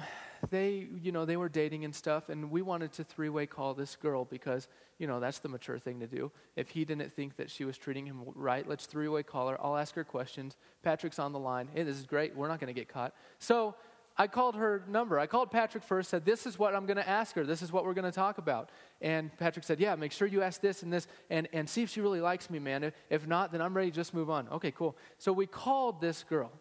they, 0.50 0.88
you 1.02 1.12
know, 1.12 1.26
they 1.26 1.38
were 1.38 1.50
dating 1.50 1.86
and 1.86 1.94
stuff, 1.94 2.30
and 2.30 2.50
we 2.52 2.62
wanted 2.62 2.92
to 2.94 3.04
three 3.04 3.30
way 3.30 3.46
call 3.46 3.74
this 3.74 3.96
girl 3.96 4.26
because, 4.26 4.68
you 4.98 5.08
know, 5.08 5.20
that's 5.20 5.40
the 5.40 5.50
mature 5.50 5.80
thing 5.80 6.00
to 6.00 6.08
do. 6.08 6.32
If 6.56 6.70
he 6.70 6.86
didn't 6.86 7.14
think 7.14 7.38
that 7.38 7.50
she 7.50 7.66
was 7.66 7.78
treating 7.78 8.06
him 8.06 8.24
right, 8.36 8.68
let's 8.68 8.86
three 8.86 9.08
way 9.08 9.24
call 9.24 9.50
her. 9.50 9.58
I'll 9.64 9.78
ask 9.78 9.96
her 9.96 10.04
questions. 10.04 10.56
Patrick's 10.82 11.20
on 11.20 11.34
the 11.34 11.40
line. 11.40 11.70
Hey, 11.74 11.84
this 11.84 11.98
is 11.98 12.06
great. 12.06 12.36
We're 12.36 12.48
not 12.48 12.60
going 12.60 12.74
to 12.74 12.80
get 12.80 12.88
caught. 12.88 13.14
So, 13.40 13.76
I 14.16 14.28
called 14.28 14.56
her 14.56 14.84
number. 14.88 15.18
I 15.18 15.26
called 15.26 15.50
Patrick 15.50 15.84
first, 15.84 16.12
said, 16.12 16.24
This 16.24 16.46
is 16.46 16.60
what 16.60 16.76
I'm 16.76 16.86
going 16.86 16.98
to 16.98 17.10
ask 17.10 17.36
her. 17.36 17.44
This 17.44 17.62
is 17.64 17.72
what 17.72 17.84
we're 17.84 17.96
going 17.96 18.06
to 18.06 18.12
talk 18.12 18.38
about. 18.38 18.70
And 19.02 19.36
Patrick 19.38 19.66
said, 19.66 19.80
Yeah, 19.80 19.96
make 19.96 20.12
sure 20.12 20.28
you 20.28 20.44
ask 20.44 20.62
this 20.62 20.84
and 20.84 20.94
this 20.94 21.08
and, 21.32 21.48
and 21.52 21.68
see 21.68 21.82
if 21.82 21.90
she 21.90 22.00
really 22.00 22.22
likes 22.22 22.50
me, 22.50 22.60
man. 22.60 22.84
If, 22.84 22.94
if 23.10 23.28
not, 23.28 23.52
then 23.52 23.62
I'm 23.62 23.76
ready 23.76 23.90
to 23.90 23.96
just 23.96 24.14
move 24.14 24.30
on. 24.30 24.48
Okay, 24.50 24.72
cool. 24.72 24.96
So 25.18 25.34
we 25.34 25.48
called 25.48 26.00
this 26.00 26.24
girl 26.24 26.52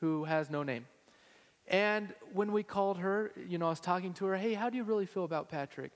who 0.00 0.24
has 0.24 0.48
no 0.48 0.62
name. 0.62 0.86
And 1.68 2.14
when 2.32 2.52
we 2.52 2.62
called 2.62 2.98
her, 2.98 3.32
you 3.48 3.58
know, 3.58 3.66
I 3.66 3.70
was 3.70 3.80
talking 3.80 4.14
to 4.14 4.26
her, 4.26 4.36
Hey, 4.36 4.54
how 4.54 4.70
do 4.70 4.76
you 4.76 4.84
really 4.84 5.06
feel 5.06 5.24
about 5.24 5.48
Patrick? 5.48 5.92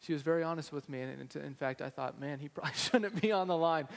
She 0.00 0.12
was 0.12 0.22
very 0.22 0.42
honest 0.42 0.72
with 0.72 0.88
me. 0.88 1.00
And 1.02 1.36
in 1.36 1.54
fact, 1.54 1.82
I 1.82 1.90
thought, 1.90 2.20
Man, 2.20 2.38
he 2.38 2.48
probably 2.54 2.74
shouldn't 2.74 3.20
be 3.20 3.32
on 3.32 3.48
the 3.48 3.56
line. 3.56 3.88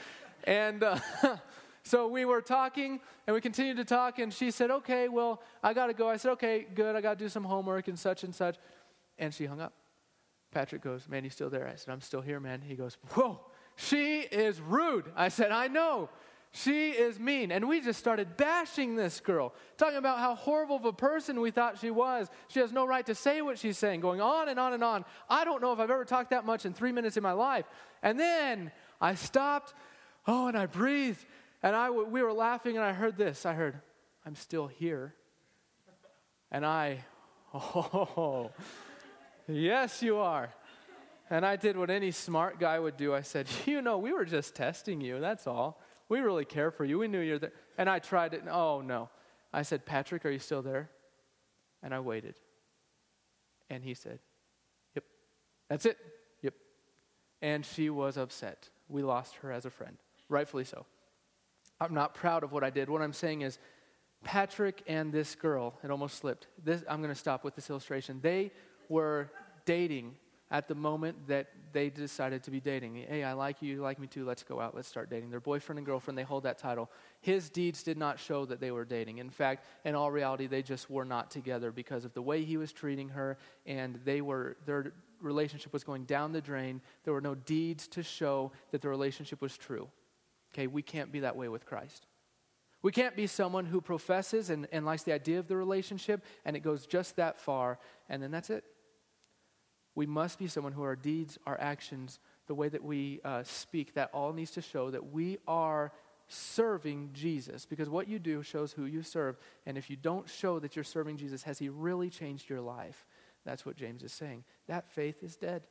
And. 0.44 0.82
Uh, 0.82 0.98
So 1.82 2.08
we 2.08 2.24
were 2.24 2.42
talking 2.42 3.00
and 3.26 3.34
we 3.34 3.40
continued 3.40 3.76
to 3.78 3.84
talk, 3.84 4.18
and 4.18 4.32
she 4.32 4.50
said, 4.50 4.70
Okay, 4.70 5.08
well, 5.08 5.42
I 5.62 5.72
got 5.72 5.86
to 5.86 5.94
go. 5.94 6.08
I 6.08 6.16
said, 6.16 6.32
Okay, 6.32 6.66
good. 6.74 6.94
I 6.96 7.00
got 7.00 7.18
to 7.18 7.24
do 7.24 7.28
some 7.28 7.44
homework 7.44 7.88
and 7.88 7.98
such 7.98 8.24
and 8.24 8.34
such. 8.34 8.56
And 9.18 9.32
she 9.32 9.46
hung 9.46 9.60
up. 9.60 9.72
Patrick 10.50 10.82
goes, 10.82 11.08
Man, 11.08 11.24
you 11.24 11.30
still 11.30 11.50
there? 11.50 11.66
I 11.66 11.76
said, 11.76 11.92
I'm 11.92 12.00
still 12.00 12.20
here, 12.20 12.40
man. 12.40 12.60
He 12.60 12.74
goes, 12.74 12.96
Whoa, 13.14 13.40
she 13.76 14.20
is 14.20 14.60
rude. 14.60 15.06
I 15.16 15.28
said, 15.28 15.52
I 15.52 15.68
know. 15.68 16.10
She 16.52 16.90
is 16.90 17.20
mean. 17.20 17.52
And 17.52 17.68
we 17.68 17.80
just 17.80 17.98
started 17.98 18.36
bashing 18.36 18.96
this 18.96 19.20
girl, 19.20 19.54
talking 19.76 19.98
about 19.98 20.18
how 20.18 20.34
horrible 20.34 20.76
of 20.76 20.84
a 20.84 20.92
person 20.92 21.40
we 21.40 21.52
thought 21.52 21.78
she 21.78 21.90
was. 21.90 22.28
She 22.48 22.58
has 22.58 22.72
no 22.72 22.86
right 22.86 23.06
to 23.06 23.14
say 23.14 23.40
what 23.40 23.58
she's 23.58 23.78
saying, 23.78 24.00
going 24.00 24.20
on 24.20 24.48
and 24.48 24.58
on 24.58 24.72
and 24.72 24.82
on. 24.82 25.04
I 25.28 25.44
don't 25.44 25.62
know 25.62 25.72
if 25.72 25.78
I've 25.78 25.90
ever 25.90 26.04
talked 26.04 26.30
that 26.30 26.44
much 26.44 26.66
in 26.66 26.72
three 26.72 26.90
minutes 26.90 27.16
in 27.16 27.22
my 27.22 27.32
life. 27.32 27.66
And 28.02 28.18
then 28.18 28.72
I 29.00 29.14
stopped, 29.14 29.74
oh, 30.26 30.48
and 30.48 30.58
I 30.58 30.66
breathed, 30.66 31.24
and 31.62 31.76
I, 31.76 31.90
we 31.90 32.22
were 32.22 32.32
laughing, 32.32 32.76
and 32.76 32.84
I 32.84 32.92
heard 32.92 33.16
this. 33.16 33.46
I 33.46 33.54
heard, 33.54 33.80
I'm 34.26 34.34
still 34.34 34.66
here. 34.66 35.14
And 36.50 36.66
I, 36.66 37.04
oh, 37.54 38.50
yes, 39.46 40.02
you 40.02 40.16
are. 40.16 40.50
And 41.32 41.46
I 41.46 41.54
did 41.54 41.76
what 41.76 41.90
any 41.90 42.10
smart 42.10 42.58
guy 42.58 42.76
would 42.80 42.96
do. 42.96 43.14
I 43.14 43.20
said, 43.20 43.46
You 43.66 43.82
know, 43.82 43.98
we 43.98 44.12
were 44.12 44.24
just 44.24 44.56
testing 44.56 45.00
you, 45.00 45.20
that's 45.20 45.46
all. 45.46 45.80
We 46.10 46.18
really 46.18 46.44
care 46.44 46.72
for 46.72 46.84
you. 46.84 46.98
We 46.98 47.08
knew 47.08 47.20
you're 47.20 47.38
there. 47.38 47.52
And 47.78 47.88
I 47.88 48.00
tried 48.00 48.34
it. 48.34 48.42
Oh, 48.50 48.82
no. 48.82 49.08
I 49.52 49.62
said, 49.62 49.86
Patrick, 49.86 50.26
are 50.26 50.30
you 50.30 50.40
still 50.40 50.60
there? 50.60 50.90
And 51.82 51.94
I 51.94 52.00
waited. 52.00 52.34
And 53.70 53.82
he 53.82 53.94
said, 53.94 54.18
Yep. 54.96 55.04
That's 55.68 55.86
it. 55.86 55.96
Yep. 56.42 56.54
And 57.40 57.64
she 57.64 57.88
was 57.90 58.18
upset. 58.18 58.68
We 58.88 59.02
lost 59.02 59.36
her 59.36 59.52
as 59.52 59.64
a 59.64 59.70
friend, 59.70 59.96
rightfully 60.28 60.64
so. 60.64 60.84
I'm 61.80 61.94
not 61.94 62.14
proud 62.14 62.42
of 62.42 62.50
what 62.50 62.64
I 62.64 62.70
did. 62.70 62.90
What 62.90 63.02
I'm 63.02 63.12
saying 63.12 63.42
is, 63.42 63.58
Patrick 64.24 64.82
and 64.88 65.12
this 65.12 65.36
girl, 65.36 65.78
it 65.82 65.90
almost 65.90 66.18
slipped. 66.18 66.48
This, 66.62 66.82
I'm 66.90 67.00
going 67.00 67.14
to 67.14 67.18
stop 67.18 67.44
with 67.44 67.54
this 67.54 67.70
illustration. 67.70 68.18
They 68.20 68.50
were 68.88 69.30
dating 69.64 70.16
at 70.50 70.66
the 70.66 70.74
moment 70.74 71.28
that 71.28 71.46
they 71.72 71.90
decided 71.90 72.42
to 72.44 72.50
be 72.50 72.60
dating. 72.60 72.96
Hey, 73.08 73.24
I 73.24 73.32
like 73.32 73.62
you, 73.62 73.74
you 73.74 73.82
like 73.82 73.98
me 73.98 74.06
too, 74.06 74.24
let's 74.24 74.42
go 74.42 74.60
out, 74.60 74.74
let's 74.74 74.88
start 74.88 75.10
dating. 75.10 75.30
Their 75.30 75.40
boyfriend 75.40 75.78
and 75.78 75.86
girlfriend, 75.86 76.16
they 76.16 76.22
hold 76.22 76.44
that 76.44 76.58
title. 76.58 76.90
His 77.20 77.50
deeds 77.50 77.82
did 77.82 77.98
not 77.98 78.18
show 78.18 78.44
that 78.46 78.60
they 78.60 78.70
were 78.70 78.84
dating. 78.84 79.18
In 79.18 79.30
fact, 79.30 79.64
in 79.84 79.94
all 79.94 80.10
reality, 80.10 80.46
they 80.46 80.62
just 80.62 80.90
were 80.90 81.04
not 81.04 81.30
together 81.30 81.70
because 81.70 82.04
of 82.04 82.14
the 82.14 82.22
way 82.22 82.44
he 82.44 82.56
was 82.56 82.72
treating 82.72 83.08
her, 83.10 83.38
and 83.66 84.00
they 84.04 84.20
were, 84.20 84.56
their 84.66 84.92
relationship 85.20 85.72
was 85.72 85.84
going 85.84 86.04
down 86.04 86.32
the 86.32 86.40
drain. 86.40 86.80
There 87.04 87.14
were 87.14 87.20
no 87.20 87.34
deeds 87.34 87.86
to 87.88 88.02
show 88.02 88.52
that 88.70 88.82
the 88.82 88.88
relationship 88.88 89.40
was 89.40 89.56
true. 89.56 89.88
Okay, 90.52 90.66
we 90.66 90.82
can't 90.82 91.12
be 91.12 91.20
that 91.20 91.36
way 91.36 91.48
with 91.48 91.66
Christ. 91.66 92.06
We 92.82 92.92
can't 92.92 93.14
be 93.14 93.26
someone 93.26 93.66
who 93.66 93.80
professes 93.80 94.50
and, 94.50 94.66
and 94.72 94.86
likes 94.86 95.02
the 95.02 95.12
idea 95.12 95.38
of 95.38 95.48
the 95.48 95.56
relationship 95.56 96.24
and 96.44 96.56
it 96.56 96.60
goes 96.60 96.86
just 96.86 97.16
that 97.16 97.38
far 97.38 97.78
and 98.08 98.22
then 98.22 98.30
that's 98.30 98.50
it. 98.50 98.64
We 100.00 100.06
must 100.06 100.38
be 100.38 100.46
someone 100.46 100.72
who 100.72 100.82
our 100.82 100.96
deeds, 100.96 101.38
our 101.46 101.60
actions, 101.60 102.20
the 102.46 102.54
way 102.54 102.70
that 102.70 102.82
we 102.82 103.20
uh, 103.22 103.42
speak, 103.42 103.92
that 103.96 104.08
all 104.14 104.32
needs 104.32 104.50
to 104.52 104.62
show 104.62 104.90
that 104.90 105.12
we 105.12 105.36
are 105.46 105.92
serving 106.26 107.10
Jesus. 107.12 107.66
Because 107.66 107.90
what 107.90 108.08
you 108.08 108.18
do 108.18 108.42
shows 108.42 108.72
who 108.72 108.86
you 108.86 109.02
serve. 109.02 109.36
And 109.66 109.76
if 109.76 109.90
you 109.90 109.96
don't 109.96 110.26
show 110.26 110.58
that 110.60 110.74
you're 110.74 110.86
serving 110.86 111.18
Jesus, 111.18 111.42
has 111.42 111.58
He 111.58 111.68
really 111.68 112.08
changed 112.08 112.48
your 112.48 112.62
life? 112.62 113.04
That's 113.44 113.66
what 113.66 113.76
James 113.76 114.02
is 114.02 114.10
saying. 114.10 114.44
That 114.68 114.90
faith 114.90 115.22
is 115.22 115.36
dead. 115.36 115.64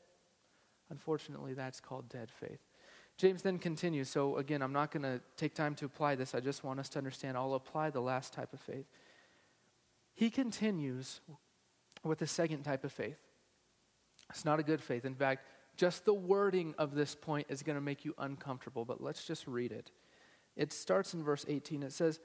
Unfortunately, 0.91 1.55
that's 1.55 1.79
called 1.79 2.07
dead 2.07 2.29
faith. 2.29 2.59
James 3.17 3.41
then 3.41 3.57
continues. 3.57 4.09
So, 4.09 4.37
again, 4.37 4.61
I'm 4.61 4.73
not 4.73 4.91
going 4.91 5.01
to 5.01 5.21
take 5.37 5.55
time 5.55 5.73
to 5.73 5.85
apply 5.85 6.13
this. 6.13 6.35
I 6.35 6.39
just 6.39 6.63
want 6.63 6.79
us 6.79 6.89
to 6.89 6.99
understand. 6.99 7.35
I'll 7.35 7.55
apply 7.55 7.89
the 7.89 7.99
last 7.99 8.31
type 8.31 8.53
of 8.53 8.59
faith. 8.59 8.85
He 10.13 10.29
continues 10.29 11.19
with 12.03 12.19
the 12.19 12.27
second 12.27 12.61
type 12.61 12.83
of 12.83 12.91
faith. 12.91 13.17
It's 14.29 14.45
not 14.45 14.59
a 14.59 14.63
good 14.63 14.81
faith. 14.81 15.05
In 15.05 15.15
fact, 15.15 15.45
just 15.75 16.05
the 16.05 16.13
wording 16.13 16.75
of 16.77 16.93
this 16.93 17.15
point 17.15 17.47
is 17.49 17.63
going 17.63 17.77
to 17.77 17.81
make 17.81 18.03
you 18.03 18.13
uncomfortable, 18.17 18.85
but 18.85 19.01
let's 19.01 19.25
just 19.25 19.47
read 19.47 19.71
it. 19.71 19.91
It 20.55 20.73
starts 20.73 21.13
in 21.13 21.23
verse 21.23 21.45
18. 21.47 21.83
It 21.83 21.93
says, 21.93 22.19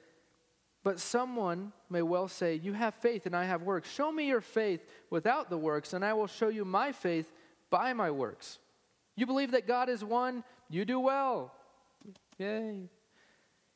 But 0.83 0.99
someone 0.99 1.71
may 1.89 2.01
well 2.01 2.27
say, 2.27 2.55
You 2.55 2.73
have 2.73 2.95
faith 2.95 3.25
and 3.25 3.35
I 3.35 3.45
have 3.45 3.63
works. 3.63 3.89
Show 3.89 4.11
me 4.11 4.27
your 4.27 4.41
faith 4.41 4.85
without 5.09 5.49
the 5.49 5.57
works, 5.57 5.93
and 5.93 6.03
I 6.03 6.13
will 6.13 6.27
show 6.27 6.49
you 6.49 6.65
my 6.65 6.91
faith 6.91 7.31
by 7.69 7.93
my 7.93 8.11
works. 8.11 8.59
You 9.15 9.25
believe 9.25 9.51
that 9.51 9.67
God 9.67 9.87
is 9.87 10.03
one, 10.03 10.43
you 10.69 10.83
do 10.83 10.99
well. 10.99 11.53
Yay. 12.37 12.89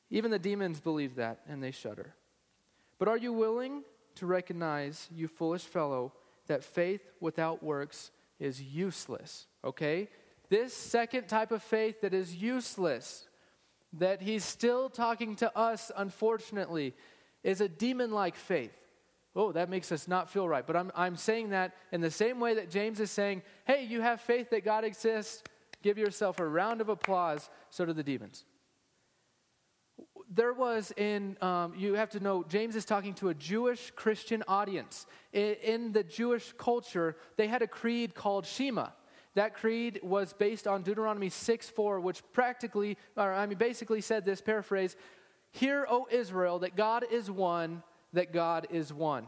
Even 0.10 0.32
the 0.32 0.40
demons 0.40 0.80
believe 0.82 1.16
that, 1.16 1.40
and 1.48 1.64
they 1.64 1.72
shudder. 1.72 2.16
But 2.98 3.08
are 3.08 3.18
you 3.18 3.32
willing 3.32 3.84
to 4.16 4.26
recognize, 4.26 5.08
you 5.16 5.28
foolish 5.28 5.64
fellow, 5.64 6.12
that 6.48 6.64
faith 6.64 7.02
without 7.22 7.64
works 7.64 8.12
is 8.39 8.62
useless? 8.62 9.48
Okay? 9.63 10.10
This 10.50 10.74
second 10.74 11.27
type 11.27 11.51
of 11.51 11.62
faith 11.62 12.01
that 12.01 12.13
is 12.13 12.36
useless, 12.36 13.27
that 13.93 14.22
he's 14.22 14.43
still 14.43 14.89
talking 14.89 15.36
to 15.38 15.58
us, 15.58 15.91
unfortunately, 15.96 16.96
is 17.43 17.62
a 17.62 17.69
demon 17.69 18.12
like 18.12 18.36
faith. 18.36 18.74
Oh, 19.36 19.51
that 19.51 19.69
makes 19.69 19.91
us 19.91 20.08
not 20.08 20.29
feel 20.29 20.48
right. 20.48 20.65
But 20.65 20.75
I'm, 20.75 20.91
I'm 20.96 21.15
saying 21.15 21.51
that 21.51 21.75
in 21.91 22.01
the 22.01 22.12
same 22.12 22.39
way 22.39 22.55
that 22.55 22.69
James 22.69 23.00
is 23.00 23.12
saying, 23.12 23.43
hey, 23.65 23.86
you 23.86 24.01
have 24.01 24.22
faith 24.22 24.50
that 24.50 24.65
God 24.65 24.84
exists. 24.84 25.43
Give 25.84 25.98
yourself 25.98 26.39
a 26.39 26.48
round 26.48 26.81
of 26.81 26.89
applause. 26.89 27.50
So 27.69 27.86
do 27.86 27.93
the 27.93 28.03
demons. 28.03 28.43
There 30.32 30.54
was 30.54 30.92
in, 30.96 31.38
um, 31.42 31.74
you 31.76 31.96
have 31.96 32.12
to 32.12 32.20
know, 32.20 32.44
James 32.44 32.76
is 32.76 32.86
talking 32.86 33.16
to 33.16 33.30
a 33.30 33.34
Jewish 33.34 33.92
Christian 33.96 34.44
audience. 34.48 35.08
In, 35.34 35.56
in 35.64 35.92
the 35.92 36.04
Jewish 36.04 36.54
culture, 36.58 37.18
they 37.36 37.48
had 37.48 37.64
a 37.64 37.68
creed 37.68 38.14
called 38.14 38.46
Shema. 38.46 38.90
That 39.36 39.56
creed 39.56 40.00
was 40.04 40.34
based 40.34 40.68
on 40.68 40.84
Deuteronomy 40.84 41.30
6 41.30 41.70
4, 41.70 42.00
which 42.00 42.22
practically, 42.32 42.98
or 43.16 43.34
I 43.34 43.46
mean, 43.46 43.58
basically 43.58 44.02
said 44.02 44.26
this 44.26 44.42
paraphrase 44.42 44.96
Hear, 45.52 45.88
O 45.90 46.08
Israel, 46.12 46.60
that 46.60 46.76
God 46.76 47.06
is 47.12 47.32
one, 47.32 47.82
that 48.14 48.34
God 48.34 48.68
is 48.70 48.94
one. 48.94 49.26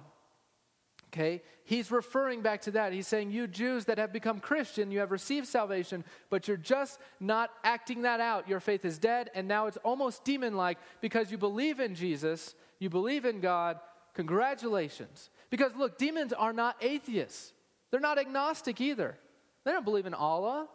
Okay? 1.14 1.42
He's 1.64 1.92
referring 1.92 2.42
back 2.42 2.62
to 2.62 2.72
that. 2.72 2.94
He's 2.94 3.08
saying, 3.08 3.32
You 3.32 3.48
Jews 3.48 3.86
that 3.86 3.98
have 3.98 4.14
become 4.14 4.40
Christian, 4.40 4.92
you 4.92 5.00
have 5.00 5.12
received 5.12 5.48
salvation, 5.48 6.04
but 6.30 6.48
you're 6.48 6.58
just 6.58 7.00
not 7.20 7.52
acting 7.64 8.04
that 8.04 8.20
out. 8.20 8.48
Your 8.48 8.60
faith 8.60 8.86
is 8.86 8.98
dead, 8.98 9.30
and 9.36 9.48
now 9.48 9.68
it's 9.68 9.78
almost 9.78 10.24
demon 10.24 10.56
like 10.56 10.78
because 11.02 11.32
you 11.32 11.38
believe 11.38 11.80
in 11.80 11.96
Jesus, 11.96 12.56
you 12.80 12.90
believe 12.90 13.26
in 13.26 13.42
God. 13.42 13.80
Congratulations. 14.14 15.30
Because 15.50 15.76
look, 15.76 15.98
demons 15.98 16.34
are 16.34 16.54
not 16.54 16.78
atheists. 16.82 17.54
They're 17.90 18.00
not 18.00 18.18
agnostic 18.18 18.80
either. 18.80 19.18
They 19.66 19.72
don't 19.72 19.86
believe 19.86 20.06
in 20.06 20.14
Allah. 20.14 20.68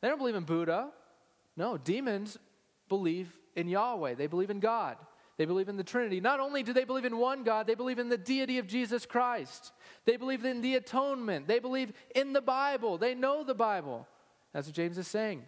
They 0.00 0.08
don't 0.08 0.18
believe 0.18 0.34
in 0.34 0.44
Buddha. 0.44 0.90
No, 1.56 1.78
demons 1.78 2.38
believe 2.88 3.32
in 3.56 3.68
Yahweh. 3.68 4.14
They 4.14 4.26
believe 4.26 4.50
in 4.50 4.60
God. 4.60 4.96
They 5.38 5.44
believe 5.44 5.68
in 5.68 5.76
the 5.76 5.84
Trinity. 5.84 6.20
Not 6.20 6.40
only 6.40 6.62
do 6.62 6.72
they 6.72 6.84
believe 6.84 7.04
in 7.04 7.16
one 7.16 7.42
God, 7.42 7.66
they 7.66 7.74
believe 7.74 7.98
in 7.98 8.08
the 8.08 8.18
deity 8.18 8.58
of 8.58 8.66
Jesus 8.66 9.06
Christ. 9.06 9.72
They 10.04 10.16
believe 10.16 10.44
in 10.44 10.60
the 10.60 10.74
atonement. 10.74 11.48
They 11.48 11.58
believe 11.58 11.92
in 12.14 12.32
the 12.32 12.42
Bible. 12.42 12.98
They 12.98 13.14
know 13.14 13.42
the 13.42 13.54
Bible. 13.54 14.06
That's 14.52 14.66
what 14.66 14.76
James 14.76 14.98
is 14.98 15.08
saying. 15.08 15.44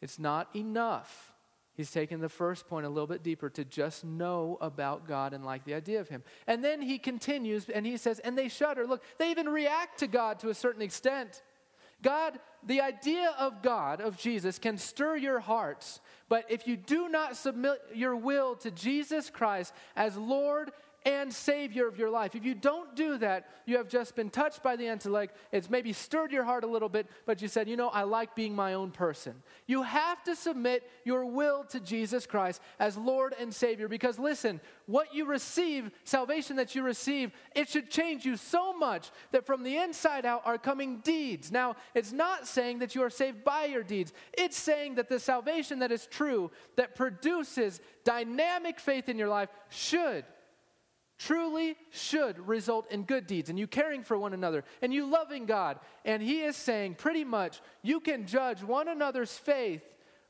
It's 0.00 0.18
not 0.18 0.48
enough. 0.56 1.34
He's 1.74 1.90
taking 1.90 2.20
the 2.20 2.28
first 2.28 2.66
point 2.68 2.84
a 2.84 2.88
little 2.88 3.06
bit 3.06 3.22
deeper 3.22 3.48
to 3.50 3.64
just 3.64 4.04
know 4.04 4.58
about 4.60 5.06
God 5.06 5.32
and 5.32 5.44
like 5.44 5.64
the 5.64 5.74
idea 5.74 6.00
of 6.00 6.08
Him. 6.08 6.22
And 6.46 6.62
then 6.62 6.82
he 6.82 6.98
continues 6.98 7.68
and 7.68 7.86
he 7.86 7.96
says, 7.96 8.18
and 8.18 8.36
they 8.36 8.48
shudder. 8.48 8.86
Look, 8.86 9.02
they 9.18 9.30
even 9.30 9.48
react 9.48 10.00
to 10.00 10.06
God 10.06 10.40
to 10.40 10.50
a 10.50 10.54
certain 10.54 10.82
extent. 10.82 11.42
God, 12.02 12.38
the 12.64 12.80
idea 12.80 13.34
of 13.38 13.62
God, 13.62 14.00
of 14.00 14.16
Jesus, 14.16 14.58
can 14.58 14.78
stir 14.78 15.16
your 15.16 15.40
hearts, 15.40 16.00
but 16.28 16.44
if 16.48 16.66
you 16.66 16.76
do 16.76 17.08
not 17.08 17.36
submit 17.36 17.80
your 17.94 18.16
will 18.16 18.56
to 18.56 18.70
Jesus 18.70 19.30
Christ 19.30 19.72
as 19.96 20.16
Lord 20.16 20.70
and 21.04 21.32
Savior 21.32 21.88
of 21.88 21.98
your 21.98 22.10
life. 22.10 22.34
If 22.34 22.44
you 22.44 22.54
don't 22.54 22.94
do 22.94 23.16
that, 23.18 23.48
you 23.64 23.76
have 23.76 23.88
just 23.88 24.14
been 24.14 24.30
touched 24.30 24.62
by 24.62 24.76
the 24.76 24.86
intellect. 24.86 25.36
It's 25.52 25.70
maybe 25.70 25.92
stirred 25.92 26.32
your 26.32 26.44
heart 26.44 26.64
a 26.64 26.66
little 26.66 26.88
bit, 26.88 27.06
but 27.26 27.40
you 27.40 27.48
said, 27.48 27.68
you 27.68 27.76
know, 27.76 27.88
I 27.88 28.02
like 28.02 28.34
being 28.34 28.54
my 28.54 28.74
own 28.74 28.90
person. 28.90 29.42
You 29.66 29.82
have 29.82 30.22
to 30.24 30.36
submit 30.36 30.88
your 31.04 31.24
will 31.24 31.64
to 31.64 31.80
Jesus 31.80 32.26
Christ 32.26 32.60
as 32.78 32.96
Lord 32.96 33.34
and 33.38 33.54
Savior 33.54 33.88
because 33.88 34.18
listen, 34.18 34.60
what 34.86 35.14
you 35.14 35.24
receive, 35.24 35.90
salvation 36.04 36.56
that 36.56 36.74
you 36.74 36.82
receive, 36.82 37.32
it 37.54 37.68
should 37.68 37.90
change 37.90 38.24
you 38.24 38.36
so 38.36 38.72
much 38.72 39.10
that 39.32 39.46
from 39.46 39.62
the 39.62 39.76
inside 39.76 40.26
out 40.26 40.42
are 40.44 40.58
coming 40.58 40.98
deeds. 40.98 41.50
Now, 41.50 41.76
it's 41.94 42.12
not 42.12 42.46
saying 42.46 42.80
that 42.80 42.94
you 42.94 43.02
are 43.02 43.10
saved 43.10 43.44
by 43.44 43.66
your 43.66 43.82
deeds, 43.82 44.12
it's 44.36 44.58
saying 44.58 44.96
that 44.96 45.08
the 45.08 45.20
salvation 45.20 45.78
that 45.78 45.92
is 45.92 46.06
true, 46.06 46.50
that 46.76 46.94
produces 46.94 47.80
dynamic 48.04 48.80
faith 48.80 49.08
in 49.08 49.16
your 49.16 49.28
life, 49.28 49.48
should 49.68 50.24
truly 51.20 51.76
should 51.90 52.38
result 52.48 52.90
in 52.90 53.02
good 53.02 53.26
deeds 53.26 53.50
and 53.50 53.58
you 53.58 53.66
caring 53.66 54.02
for 54.02 54.16
one 54.16 54.32
another 54.32 54.64
and 54.80 54.92
you 54.92 55.04
loving 55.04 55.44
God. 55.44 55.78
And 56.06 56.22
he 56.22 56.40
is 56.40 56.56
saying 56.56 56.94
pretty 56.94 57.24
much 57.24 57.60
you 57.82 58.00
can 58.00 58.26
judge 58.26 58.62
one 58.62 58.88
another's 58.88 59.36
faith 59.36 59.82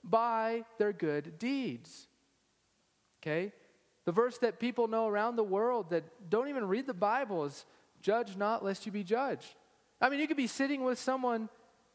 by 0.02 0.64
their 0.78 0.92
good 0.92 1.38
deeds. 1.38 2.08
Okay? 3.22 3.52
The 4.04 4.10
verse 4.10 4.38
that 4.38 4.58
people 4.58 4.88
know 4.88 5.06
around 5.06 5.36
the 5.36 5.44
world 5.44 5.90
that 5.90 6.02
don't 6.28 6.48
even 6.48 6.66
read 6.66 6.88
the 6.88 6.94
Bible 6.94 7.44
is 7.44 7.64
judge 8.02 8.36
not 8.36 8.64
lest 8.64 8.84
you 8.84 8.90
be 8.90 9.04
judged. 9.04 9.54
I 10.00 10.08
mean, 10.08 10.18
you 10.18 10.26
could 10.26 10.36
be 10.36 10.48
sitting 10.48 10.82
with 10.82 10.98
someone 10.98 11.48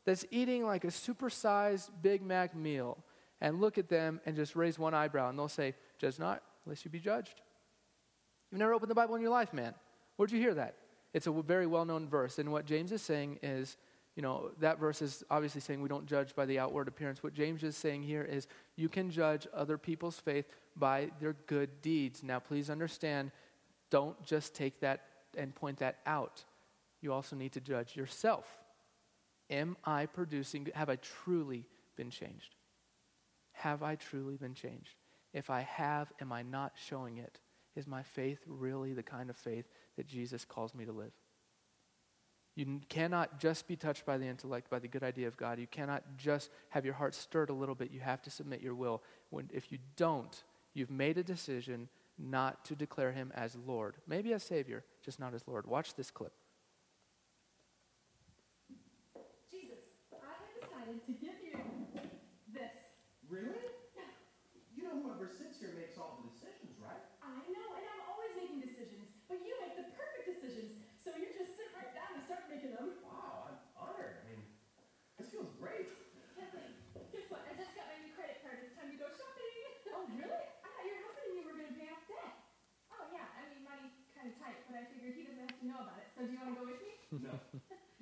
that's 0.06 0.24
eating 0.32 0.66
like 0.66 0.86
a 0.86 0.88
supersized 0.88 1.90
Big 2.02 2.22
Mac 2.22 2.56
meal 2.56 2.98
and 3.42 3.60
look 3.60 3.78
at 3.78 3.90
them 3.90 4.22
and 4.26 4.38
just 4.38 4.56
raise 4.56 4.80
one 4.80 4.94
eyebrow 4.94 5.30
and 5.30 5.38
they'll 5.38 5.50
say, 5.50 5.76
Judge 5.98 6.18
not 6.18 6.42
lest 6.66 6.86
you 6.86 6.92
be 6.92 7.00
judged. 7.00 7.42
You've 8.52 8.60
never 8.60 8.74
opened 8.74 8.92
the 8.92 8.96
Bible 8.96 9.16
in 9.16 9.22
your 9.22 9.32
life, 9.32 9.54
man. 9.54 9.74
Where'd 10.16 10.32
you 10.32 10.40
hear 10.40 10.54
that? 10.54 10.76
It's 11.14 11.28
a 11.28 11.32
very 11.32 11.68
well 11.68 11.86
known 11.86 12.08
verse. 12.08 12.40
And 12.40 12.52
what 12.52 12.66
James 12.66 12.92
is 12.92 13.02
saying 13.02 13.40
is, 13.42 13.78
you 14.16 14.22
know, 14.22 14.52
that 14.60 14.80
verse 14.80 15.02
is 15.02 15.24
obviously 15.30 15.62
saying 15.62 15.82
we 15.82 15.90
don't 15.90 16.06
judge 16.06 16.36
by 16.36 16.46
the 16.46 16.60
outward 16.60 16.88
appearance. 16.88 17.22
What 17.22 17.34
James 17.34 17.64
is 17.64 17.76
saying 17.76 18.04
here 18.04 18.24
is 18.24 18.48
you 18.78 18.88
can 18.88 19.10
judge 19.10 19.46
other 19.54 19.78
people's 19.78 20.20
faith 20.20 20.46
by 20.76 21.12
their 21.20 21.34
good 21.48 21.82
deeds. 21.82 22.24
Now, 22.24 22.40
please 22.40 22.70
understand, 22.70 23.32
don't 23.90 24.22
just 24.24 24.56
take 24.56 24.80
that 24.80 25.02
and 25.38 25.54
point 25.54 25.80
that 25.80 25.98
out. 26.06 26.44
You 27.02 27.12
also 27.12 27.36
need 27.36 27.52
to 27.54 27.62
judge 27.62 27.96
yourself. 27.96 28.46
Am 29.50 29.76
I 29.84 30.06
producing, 30.06 30.68
have 30.74 30.90
I 30.90 30.96
truly 30.98 31.66
been 31.96 32.10
changed? 32.10 32.56
Have 33.52 33.84
I 33.84 33.96
truly 33.96 34.38
been 34.38 34.54
changed? 34.54 34.96
If 35.34 35.50
I 35.50 35.62
have, 35.62 36.12
am 36.22 36.32
I 36.32 36.42
not 36.42 36.74
showing 36.76 37.18
it? 37.18 37.40
Is 37.76 37.88
my 37.88 38.04
faith 38.04 38.40
really 38.48 38.94
the 38.94 39.04
kind 39.04 39.30
of 39.30 39.36
faith 39.36 39.66
that 39.98 40.08
Jesus 40.08 40.46
calls 40.46 40.74
me 40.74 40.86
to 40.86 40.92
live? 40.92 41.12
You 42.56 42.80
cannot 42.88 43.38
just 43.38 43.68
be 43.68 43.76
touched 43.76 44.06
by 44.06 44.18
the 44.18 44.26
intellect, 44.26 44.70
by 44.70 44.80
the 44.80 44.88
good 44.88 45.04
idea 45.04 45.28
of 45.28 45.36
God. 45.36 45.60
You 45.60 45.68
cannot 45.68 46.04
just 46.18 46.50
have 46.70 46.86
your 46.86 46.94
heart 46.94 47.14
stirred 47.14 47.50
a 47.50 47.54
little 47.54 47.76
bit. 47.76 47.92
You 47.92 48.00
have 48.00 48.22
to 48.22 48.30
submit 48.30 48.62
your 48.62 48.76
will. 48.76 49.04
When, 49.30 49.50
if 49.54 49.74
you 49.74 49.80
don't, 49.98 50.42
you've 50.74 50.90
made 50.90 51.18
a 51.18 51.24
decision 51.24 51.90
not 52.18 52.64
to 52.64 52.76
declare 52.76 53.12
him 53.12 53.34
as 53.36 53.58
Lord. 53.68 53.96
Maybe 54.08 54.32
as 54.32 54.42
Savior, 54.42 54.86
just 55.04 55.20
not 55.20 55.34
as 55.34 55.46
Lord. 55.46 55.68
Watch 55.68 55.96
this 55.96 56.10
clip. 56.10 56.32
Jesus, 59.52 59.92
I 60.14 60.32
have 60.32 60.48
decided 60.56 61.06
to 61.06 61.12
give 61.12 61.36
you 61.44 61.60
this. 62.54 62.72
Really? 63.28 63.60
You 64.72 64.84
know 64.84 64.96
whoever 65.08 65.28
sits 65.28 65.60
here 65.60 65.76
makes 65.76 66.00
all 66.00 66.24
the 66.24 66.28
decisions, 66.32 66.80
right? 66.80 67.04
I 67.20 67.44
know, 67.52 67.68
and 67.80 67.84
I'm 67.84 68.04
always 68.12 68.32
making 68.36 68.64
decisions, 68.64 69.08
but 69.28 69.40
you 69.44 69.56
make 69.60 69.76
the 69.80 69.88
perfect 69.92 70.28
decisions. 70.28 70.84
So 71.00 71.16
you 71.16 71.32
just 71.32 71.56
sit 71.56 71.72
right 71.72 71.96
down 71.96 72.20
and 72.20 72.22
start 72.22 72.52
making 72.52 72.76
them. 72.76 73.00
Wow, 73.08 73.56
I'm 73.56 73.58
honored. 73.78 74.20
I 74.20 74.36
mean, 74.36 74.44
this 75.16 75.32
feels 75.32 75.48
great. 75.58 75.88
Kathleen, 76.36 76.76
guess 77.14 77.26
what? 77.32 77.48
I 77.48 77.56
just 77.56 77.72
got 77.72 77.88
my 77.88 77.98
new 78.04 78.12
credit 78.20 78.44
card. 78.44 78.68
It's 78.68 78.76
time 78.76 78.92
to 78.92 79.00
go 79.00 79.08
shopping. 79.16 79.96
Oh, 79.96 80.06
really? 80.12 80.44
I 80.44 80.68
thought 80.76 80.86
your 80.86 81.00
husband 81.08 81.26
and 81.30 81.38
you 81.40 81.46
were 81.48 81.56
going 81.56 81.72
to 81.72 81.78
pay 81.80 81.88
off 81.88 82.04
debt. 82.10 82.36
Oh, 82.92 83.06
yeah. 83.16 83.32
I 83.32 83.48
mean, 83.48 83.64
money's 83.64 83.96
kind 84.12 84.28
of 84.28 84.36
tight, 84.36 84.65
but 84.76 84.84
I 84.84 84.92
figured 84.92 85.16
he 85.16 85.24
doesn't 85.24 85.40
have 85.40 85.56
to 85.56 85.68
know 85.72 85.80
about 85.88 86.04
it. 86.04 86.12
So 86.12 86.28
do 86.28 86.36
you 86.36 86.40
want 86.44 86.52
to 86.52 86.60
go 86.60 86.68
with 86.68 86.84
me? 86.84 86.92
No. 87.24 87.32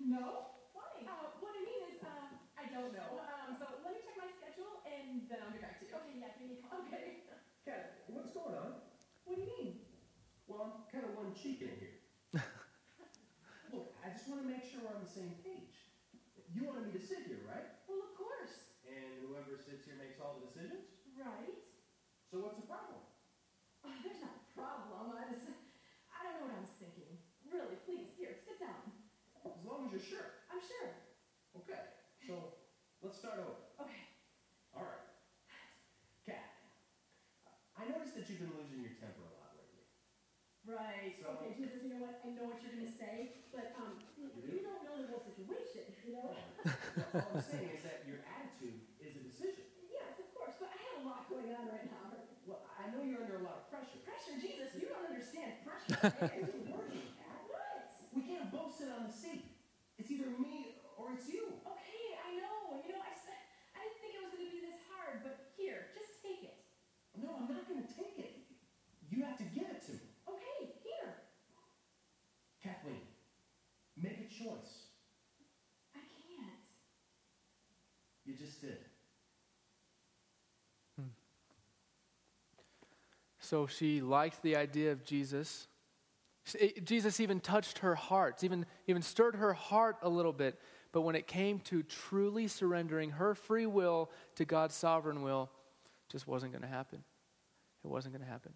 No? 0.01 0.25
Why? 0.73 1.05
Uh, 1.05 1.37
what 1.37 1.53
I 1.53 1.61
mean 1.61 1.81
is, 1.93 2.01
uh, 2.01 2.33
I 2.57 2.65
don't 2.73 2.89
know. 2.97 3.21
Um, 3.21 3.53
so 3.61 3.77
let 3.85 3.93
me 3.93 4.01
check 4.01 4.17
my 4.17 4.25
schedule, 4.25 4.81
and 4.89 5.29
then 5.29 5.37
I'll 5.45 5.53
get 5.53 5.61
back 5.61 5.77
to 5.77 5.85
you. 5.85 5.93
Okay, 5.93 6.17
yeah, 6.17 6.33
give 6.33 6.49
me 6.49 6.57
a 6.57 6.65
call. 6.65 6.81
Okay. 6.89 7.29
Kat, 7.69 8.09
what's 8.09 8.33
going 8.33 8.57
on? 8.57 8.89
What 9.29 9.37
do 9.37 9.45
you 9.45 9.53
mean? 9.53 9.85
Well, 10.49 10.65
I'm 10.65 10.73
kind 10.89 11.05
of 11.05 11.13
one 11.13 11.37
cheek 11.37 11.61
in 11.61 11.77
here. 11.77 12.01
Look, 13.69 13.93
I 14.01 14.09
just 14.09 14.25
want 14.25 14.41
to 14.41 14.49
make 14.49 14.65
sure 14.65 14.81
we're 14.81 14.97
on 14.97 15.05
the 15.05 15.13
same 15.13 15.37
page. 15.45 15.93
You 16.49 16.65
wanted 16.65 16.89
me 16.89 16.97
to 16.97 17.03
sit 17.05 17.29
here, 17.29 17.45
right? 17.45 17.69
Well, 17.85 18.01
of 18.01 18.17
course. 18.17 18.81
And 18.89 19.29
whoever 19.29 19.61
sits 19.61 19.85
here 19.85 20.01
makes 20.01 20.17
all 20.17 20.41
the 20.41 20.49
decisions? 20.49 20.89
Right. 21.21 21.53
So 22.33 22.41
what's 22.41 22.57
the 22.57 22.65
problem? 22.65 23.05
Oh, 23.85 23.93
there's 24.01 24.25
no 24.25 24.33
problem. 24.57 25.13
I 25.21 25.29
just, 25.29 25.45
I 26.09 26.25
don't 26.25 26.33
know 26.39 26.43
what 26.49 26.57
I 26.57 26.61
was 26.65 26.75
thinking. 26.79 27.19
Really, 27.51 27.77
please, 27.85 28.15
here, 28.17 28.33
sit 28.33 28.57
down. 28.57 28.81
As 29.45 29.59
long 29.83 29.91
as 29.91 29.99
you're 29.99 30.15
sure. 30.15 30.47
I'm 30.47 30.63
sure. 30.63 30.95
Okay, 31.59 31.83
so 32.23 32.55
let's 33.03 33.19
start 33.19 33.43
over. 33.43 33.67
Okay. 33.83 34.03
All 34.71 34.87
right. 34.87 35.03
Kat, 36.23 36.71
I 37.75 37.91
noticed 37.91 38.15
that 38.15 38.23
you've 38.31 38.47
been 38.47 38.55
losing 38.55 38.79
your 38.79 38.95
temper 38.95 39.27
a 39.27 39.33
lot 39.35 39.59
lately. 39.59 39.83
Right. 40.63 41.19
So- 41.19 41.35
okay, 41.35 41.51
Jesus, 41.59 41.83
you 41.83 41.91
know 41.91 41.99
what? 41.99 42.23
I 42.23 42.31
know 42.31 42.47
what 42.47 42.63
you're 42.63 42.79
gonna 42.79 42.87
say, 42.87 43.43
but 43.51 43.75
um, 43.75 43.99
you, 44.15 44.31
don't 44.63 44.87
know 44.87 45.03
the 45.03 45.11
whole 45.11 45.19
situation, 45.19 45.91
you 46.07 46.15
know? 46.15 46.31
All 46.31 47.35
I'm 47.35 47.43
saying 47.43 47.75
is 47.75 47.83
that 47.83 48.07
your 48.07 48.23
attitude 48.23 48.87
is 49.03 49.19
a 49.19 49.23
decision. 49.27 49.67
yes, 49.91 50.15
of 50.15 50.31
course, 50.31 50.55
but 50.63 50.71
I 50.71 50.79
have 50.79 51.03
a 51.03 51.11
lot 51.11 51.27
going 51.27 51.51
on 51.51 51.67
right 51.67 51.91
now. 51.91 52.15
Well, 52.47 52.63
I 52.79 52.87
know 52.91 53.03
you're 53.03 53.23
under 53.23 53.39
a 53.39 53.43
lot 53.43 53.67
of 53.67 53.71
pressure. 53.71 53.99
Pressure, 54.07 54.39
Jesus, 54.39 54.79
you 54.79 54.87
don't 54.87 55.11
understand 55.11 55.59
pressure. 55.67 55.95
It's 56.39 56.55
working, 56.71 57.07
Kat. 57.19 57.39
what? 57.51 57.87
We 58.15 58.21
can't 58.27 58.51
both 58.51 58.75
sit 58.75 58.91
on 58.91 59.07
the 59.07 59.13
seat. 59.15 59.53
It's 59.97 60.11
either 60.23 60.39
me 60.39 60.79
or 60.95 61.11
it's 61.11 61.27
you. 61.27 61.51
Okay, 61.67 62.15
I 62.23 62.39
know. 62.39 62.79
You 62.87 62.95
know, 62.95 63.03
I 63.03 63.11
said 63.11 63.35
I 63.75 63.83
didn't 63.83 63.99
think 63.99 64.11
it 64.15 64.21
was 64.23 64.31
gonna 64.31 64.47
be 64.47 64.63
this 64.63 64.79
hard, 64.87 65.19
but 65.27 65.51
here, 65.59 65.91
just 65.91 66.23
take 66.23 66.47
it. 66.47 66.63
No, 67.19 67.35
I'm 67.35 67.51
not 67.51 67.67
going 67.67 67.83
to 67.83 67.93
take 67.93 68.17
it. 68.17 68.47
You 69.11 69.23
have 69.23 69.37
to 69.37 69.43
give 69.43 69.69
it 69.69 69.85
to 69.85 69.91
me. 69.91 69.99
Okay, 70.27 70.73
here. 70.81 71.13
Kathleen, 72.63 73.05
make 74.01 74.17
a 74.17 74.33
choice. 74.33 74.89
I 75.93 75.99
can't. 75.99 76.57
You 78.25 78.33
just 78.33 78.61
did. 78.61 78.79
Hmm. 80.97 81.13
So 83.39 83.67
she 83.67 84.01
liked 84.01 84.41
the 84.41 84.55
idea 84.55 84.91
of 84.91 85.05
Jesus. 85.05 85.67
Jesus 86.83 87.19
even 87.19 87.39
touched 87.39 87.79
her 87.79 87.95
heart, 87.95 88.43
even, 88.43 88.65
even 88.87 89.01
stirred 89.01 89.35
her 89.35 89.53
heart 89.53 89.97
a 90.01 90.09
little 90.09 90.33
bit. 90.33 90.59
But 90.91 91.01
when 91.01 91.15
it 91.15 91.25
came 91.25 91.59
to 91.61 91.83
truly 91.83 92.47
surrendering 92.47 93.11
her 93.11 93.33
free 93.33 93.65
will 93.65 94.11
to 94.35 94.45
God's 94.45 94.75
sovereign 94.75 95.21
will, 95.23 95.49
just 96.09 96.27
wasn't 96.27 96.51
going 96.51 96.61
to 96.61 96.67
happen. 96.67 97.03
It 97.83 97.87
wasn't 97.87 98.13
going 98.13 98.25
to 98.25 98.31
happen. 98.31 98.53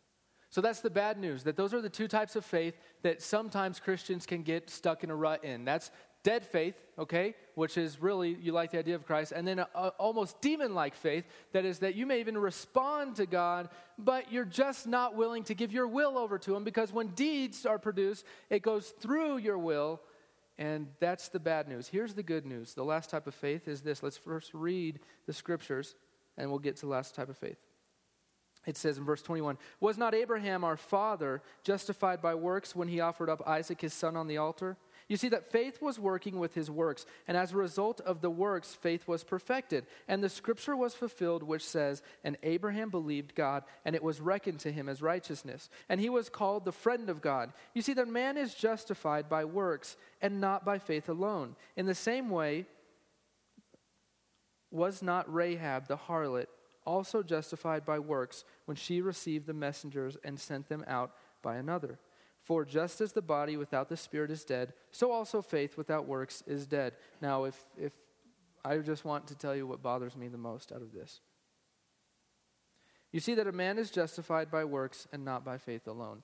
So 0.50 0.62
that's 0.62 0.80
the 0.80 0.89
bad 0.89 1.17
news 1.17 1.43
that 1.43 1.58
those 1.58 1.73
are 1.73 1.82
the 1.82 1.89
two 1.89 2.08
types 2.08 2.36
of 2.36 2.45
faith 2.45 2.78
that 3.02 3.21
sometimes 3.21 3.80
Christians 3.80 4.26
can 4.26 4.43
get 4.43 4.69
stuck 4.69 5.04
in 5.04 5.10
a 5.10 5.15
rut 5.15 5.43
in. 5.43 5.65
That's 5.65 5.91
dead 6.27 6.45
faith, 6.45 6.75
okay, 6.99 7.33
which 7.55 7.77
is 7.77 8.01
really 8.01 8.37
you 8.41 8.51
like 8.51 8.71
the 8.71 8.77
idea 8.77 8.95
of 8.95 9.05
Christ, 9.05 9.31
and 9.31 9.47
then 9.47 9.59
a, 9.59 9.67
a 9.73 9.87
almost 9.97 10.41
demon 10.41 10.75
like 10.75 10.93
faith 10.93 11.23
that 11.53 11.63
is 11.63 11.79
that 11.79 11.95
you 11.95 12.05
may 12.05 12.19
even 12.19 12.37
respond 12.37 13.15
to 13.15 13.25
God, 13.25 13.69
but 13.97 14.29
you're 14.29 14.43
just 14.43 14.87
not 14.87 15.15
willing 15.15 15.45
to 15.45 15.53
give 15.53 15.71
your 15.71 15.87
will 15.87 16.17
over 16.17 16.37
to 16.39 16.53
Him 16.53 16.65
because 16.65 16.91
when 16.91 17.07
deeds 17.15 17.65
are 17.65 17.79
produced, 17.79 18.25
it 18.49 18.61
goes 18.61 18.89
through 18.99 19.37
your 19.37 19.57
will 19.57 20.01
And 20.59 20.87
that's 20.99 21.29
the 21.29 21.39
bad 21.39 21.67
news. 21.67 21.87
Here's 21.87 22.15
the 22.15 22.23
good 22.23 22.45
news. 22.45 22.73
The 22.73 22.83
last 22.83 23.09
type 23.11 23.27
of 23.27 23.35
faith 23.35 23.67
is 23.67 23.81
this. 23.81 24.01
Let's 24.01 24.17
first 24.17 24.53
read 24.55 24.99
the 25.27 25.33
scriptures, 25.33 25.95
and 26.35 26.49
we'll 26.49 26.65
get 26.67 26.75
to 26.77 26.87
the 26.87 26.91
last 26.91 27.15
type 27.15 27.29
of 27.29 27.37
faith. 27.37 27.59
It 28.65 28.75
says 28.75 28.97
in 28.97 29.05
verse 29.05 29.21
21 29.21 29.57
Was 29.79 29.97
not 29.97 30.13
Abraham 30.13 30.63
our 30.63 30.75
father 30.77 31.41
justified 31.63 32.21
by 32.21 32.35
works 32.35 32.75
when 32.75 32.87
he 32.87 32.99
offered 32.99 33.29
up 33.29 33.41
Isaac 33.47 33.79
his 33.81 33.93
son 33.93 34.17
on 34.17 34.27
the 34.27 34.37
altar? 34.37 34.77
You 35.08 35.15
see 35.15 35.30
that 35.30 35.52
faith 35.52 35.82
was 35.82 35.98
working 35.98 36.38
with 36.38 36.54
his 36.54 36.70
works, 36.70 37.06
and 37.28 37.38
as 37.38 37.54
a 37.54 37.58
result 37.58 38.02
of 38.02 38.20
the 38.20 38.30
works, 38.30 38.74
faith 38.74 39.08
was 39.08 39.24
perfected. 39.24 39.86
And 40.08 40.22
the 40.22 40.28
scripture 40.28 40.76
was 40.76 40.93
fulfilled, 40.93 41.43
which 41.43 41.63
says, 41.63 42.02
And 42.26 42.38
Abraham 42.43 42.89
believed 42.89 43.34
God, 43.34 43.63
and 43.86 43.96
it 43.96 44.04
was 44.04 44.20
reckoned 44.20 44.60
to 44.62 44.72
him 44.72 44.89
as 44.89 45.02
righteousness. 45.02 45.70
And 45.88 46.02
he 46.02 46.10
was 46.10 46.28
called 46.28 46.65
the 46.65 46.74
friend 46.74 47.10
of 47.10 47.22
God. 47.22 47.54
You 47.74 47.82
see 47.82 47.93
that 47.93 48.10
man 48.10 48.36
is 48.38 48.54
justified 48.54 49.30
by 49.30 49.46
works, 49.46 49.96
and 50.22 50.41
not 50.41 50.65
by 50.65 50.78
faith 50.78 51.08
alone. 51.08 51.56
In 51.78 51.86
the 51.86 51.96
same 51.96 52.30
way, 52.30 52.65
was 54.70 55.02
not 55.02 55.34
Rahab 55.34 55.88
the 55.88 55.96
harlot 55.96 56.48
also 56.86 57.24
justified 57.24 57.86
by 57.86 58.00
works 58.00 58.43
when 58.65 58.76
she 58.76 59.02
received 59.02 59.46
the 59.46 59.54
messengers 59.54 60.17
and 60.24 60.39
sent 60.39 60.67
them 60.67 60.84
out 60.88 61.13
by 61.41 61.56
another? 61.56 62.00
For 62.47 62.63
just 62.63 63.01
as 63.01 63.12
the 63.12 63.21
body 63.21 63.57
without 63.57 63.89
the 63.89 63.97
spirit 63.97 64.31
is 64.31 64.45
dead, 64.45 64.71
so 64.89 65.12
also 65.12 65.41
faith 65.41 65.75
without 65.75 66.07
works 66.07 66.43
is 66.47 66.65
dead. 66.65 66.93
Now, 67.21 67.43
if, 67.43 67.65
if 67.77 67.91
I 68.63 68.77
just 68.77 69.03
want 69.03 69.27
to 69.27 69.36
tell 69.36 69.53
you 69.53 69.67
what 69.67 69.83
bothers 69.83 70.15
me 70.15 70.29
the 70.29 70.38
most 70.38 70.71
out 70.71 70.81
of 70.81 70.93
this. 70.93 71.19
You 73.12 73.19
see 73.19 73.36
that 73.36 73.47
a 73.47 73.51
man 73.51 73.77
is 73.77 73.91
justified 73.91 74.49
by 74.49 74.63
works 74.63 75.10
and 75.12 75.25
not 75.25 75.43
by 75.43 75.57
faith 75.57 75.89
alone. 75.89 76.23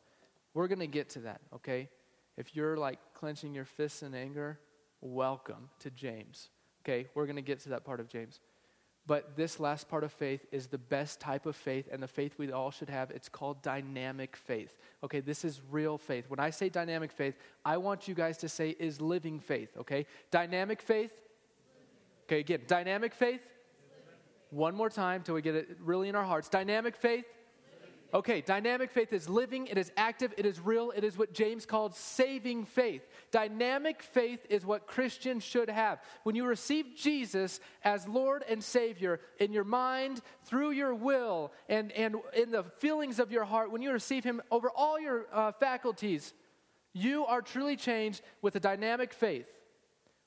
We're 0.53 0.69
going 0.69 0.79
to 0.79 0.87
get 0.87 1.09
to 1.09 1.19
that, 1.19 1.41
okay? 1.55 1.89
If 2.37 2.55
you're 2.55 2.77
like 2.77 2.99
clenching 3.13 3.53
your 3.53 3.65
fists 3.65 4.01
in 4.01 4.15
anger, 4.15 4.61
welcome 5.01 5.71
to 5.79 5.89
James. 5.89 6.51
Okay, 6.85 7.09
we're 7.15 7.25
going 7.25 7.35
to 7.35 7.41
get 7.41 7.59
to 7.61 7.69
that 7.69 7.83
part 7.83 7.99
of 7.99 8.07
James. 8.07 8.39
But 9.05 9.35
this 9.35 9.59
last 9.59 9.89
part 9.89 10.05
of 10.05 10.13
faith 10.13 10.45
is 10.51 10.67
the 10.67 10.77
best 10.77 11.19
type 11.19 11.45
of 11.45 11.57
faith 11.57 11.89
and 11.91 12.01
the 12.01 12.07
faith 12.07 12.35
we 12.37 12.51
all 12.51 12.71
should 12.71 12.89
have. 12.89 13.11
It's 13.11 13.27
called 13.27 13.61
dynamic 13.61 14.37
faith. 14.37 14.77
Okay, 15.03 15.19
this 15.19 15.43
is 15.43 15.59
real 15.69 15.97
faith. 15.97 16.29
When 16.29 16.39
I 16.39 16.51
say 16.51 16.69
dynamic 16.69 17.11
faith, 17.11 17.35
I 17.65 17.75
want 17.77 18.07
you 18.07 18.15
guys 18.15 18.37
to 18.37 18.49
say 18.49 18.69
is 18.79 19.01
living 19.01 19.39
faith, 19.39 19.75
okay? 19.77 20.05
Dynamic 20.31 20.81
faith. 20.81 21.11
Okay, 22.27 22.39
again, 22.39 22.61
dynamic 22.65 23.13
faith. 23.13 23.41
One 24.51 24.75
more 24.75 24.89
time 24.89 25.21
till 25.23 25.35
we 25.35 25.41
get 25.41 25.55
it 25.55 25.77
really 25.83 26.07
in 26.07 26.15
our 26.15 26.23
hearts. 26.23 26.47
Dynamic 26.47 26.95
faith. 26.95 27.25
Okay, 28.13 28.41
dynamic 28.41 28.91
faith 28.91 29.11
is 29.11 29.27
living, 29.27 29.65
it 29.65 29.77
is 29.77 29.91
active, 29.97 30.35
it 30.37 30.45
is 30.45 30.59
real, 30.59 30.91
it 30.95 31.03
is 31.03 31.17
what 31.17 31.33
James 31.33 31.65
called 31.65 31.95
saving 31.95 32.63
faith. 32.63 33.01
Dynamic 33.31 34.03
faith 34.03 34.45
is 34.51 34.63
what 34.63 34.85
Christians 34.85 35.43
should 35.43 35.67
have. 35.67 35.99
When 36.21 36.35
you 36.35 36.45
receive 36.45 36.95
Jesus 36.95 37.59
as 37.83 38.07
Lord 38.07 38.43
and 38.47 38.63
Savior 38.63 39.19
in 39.39 39.51
your 39.51 39.63
mind, 39.63 40.21
through 40.45 40.71
your 40.71 40.93
will, 40.93 41.53
and, 41.67 41.91
and 41.93 42.17
in 42.35 42.51
the 42.51 42.63
feelings 42.77 43.17
of 43.17 43.31
your 43.31 43.45
heart, 43.45 43.71
when 43.71 43.81
you 43.81 43.91
receive 43.91 44.23
Him 44.23 44.43
over 44.51 44.69
all 44.69 44.99
your 44.99 45.25
uh, 45.33 45.51
faculties, 45.51 46.33
you 46.93 47.25
are 47.25 47.41
truly 47.41 47.75
changed 47.75 48.21
with 48.43 48.55
a 48.55 48.59
dynamic 48.59 49.11
faith. 49.11 49.47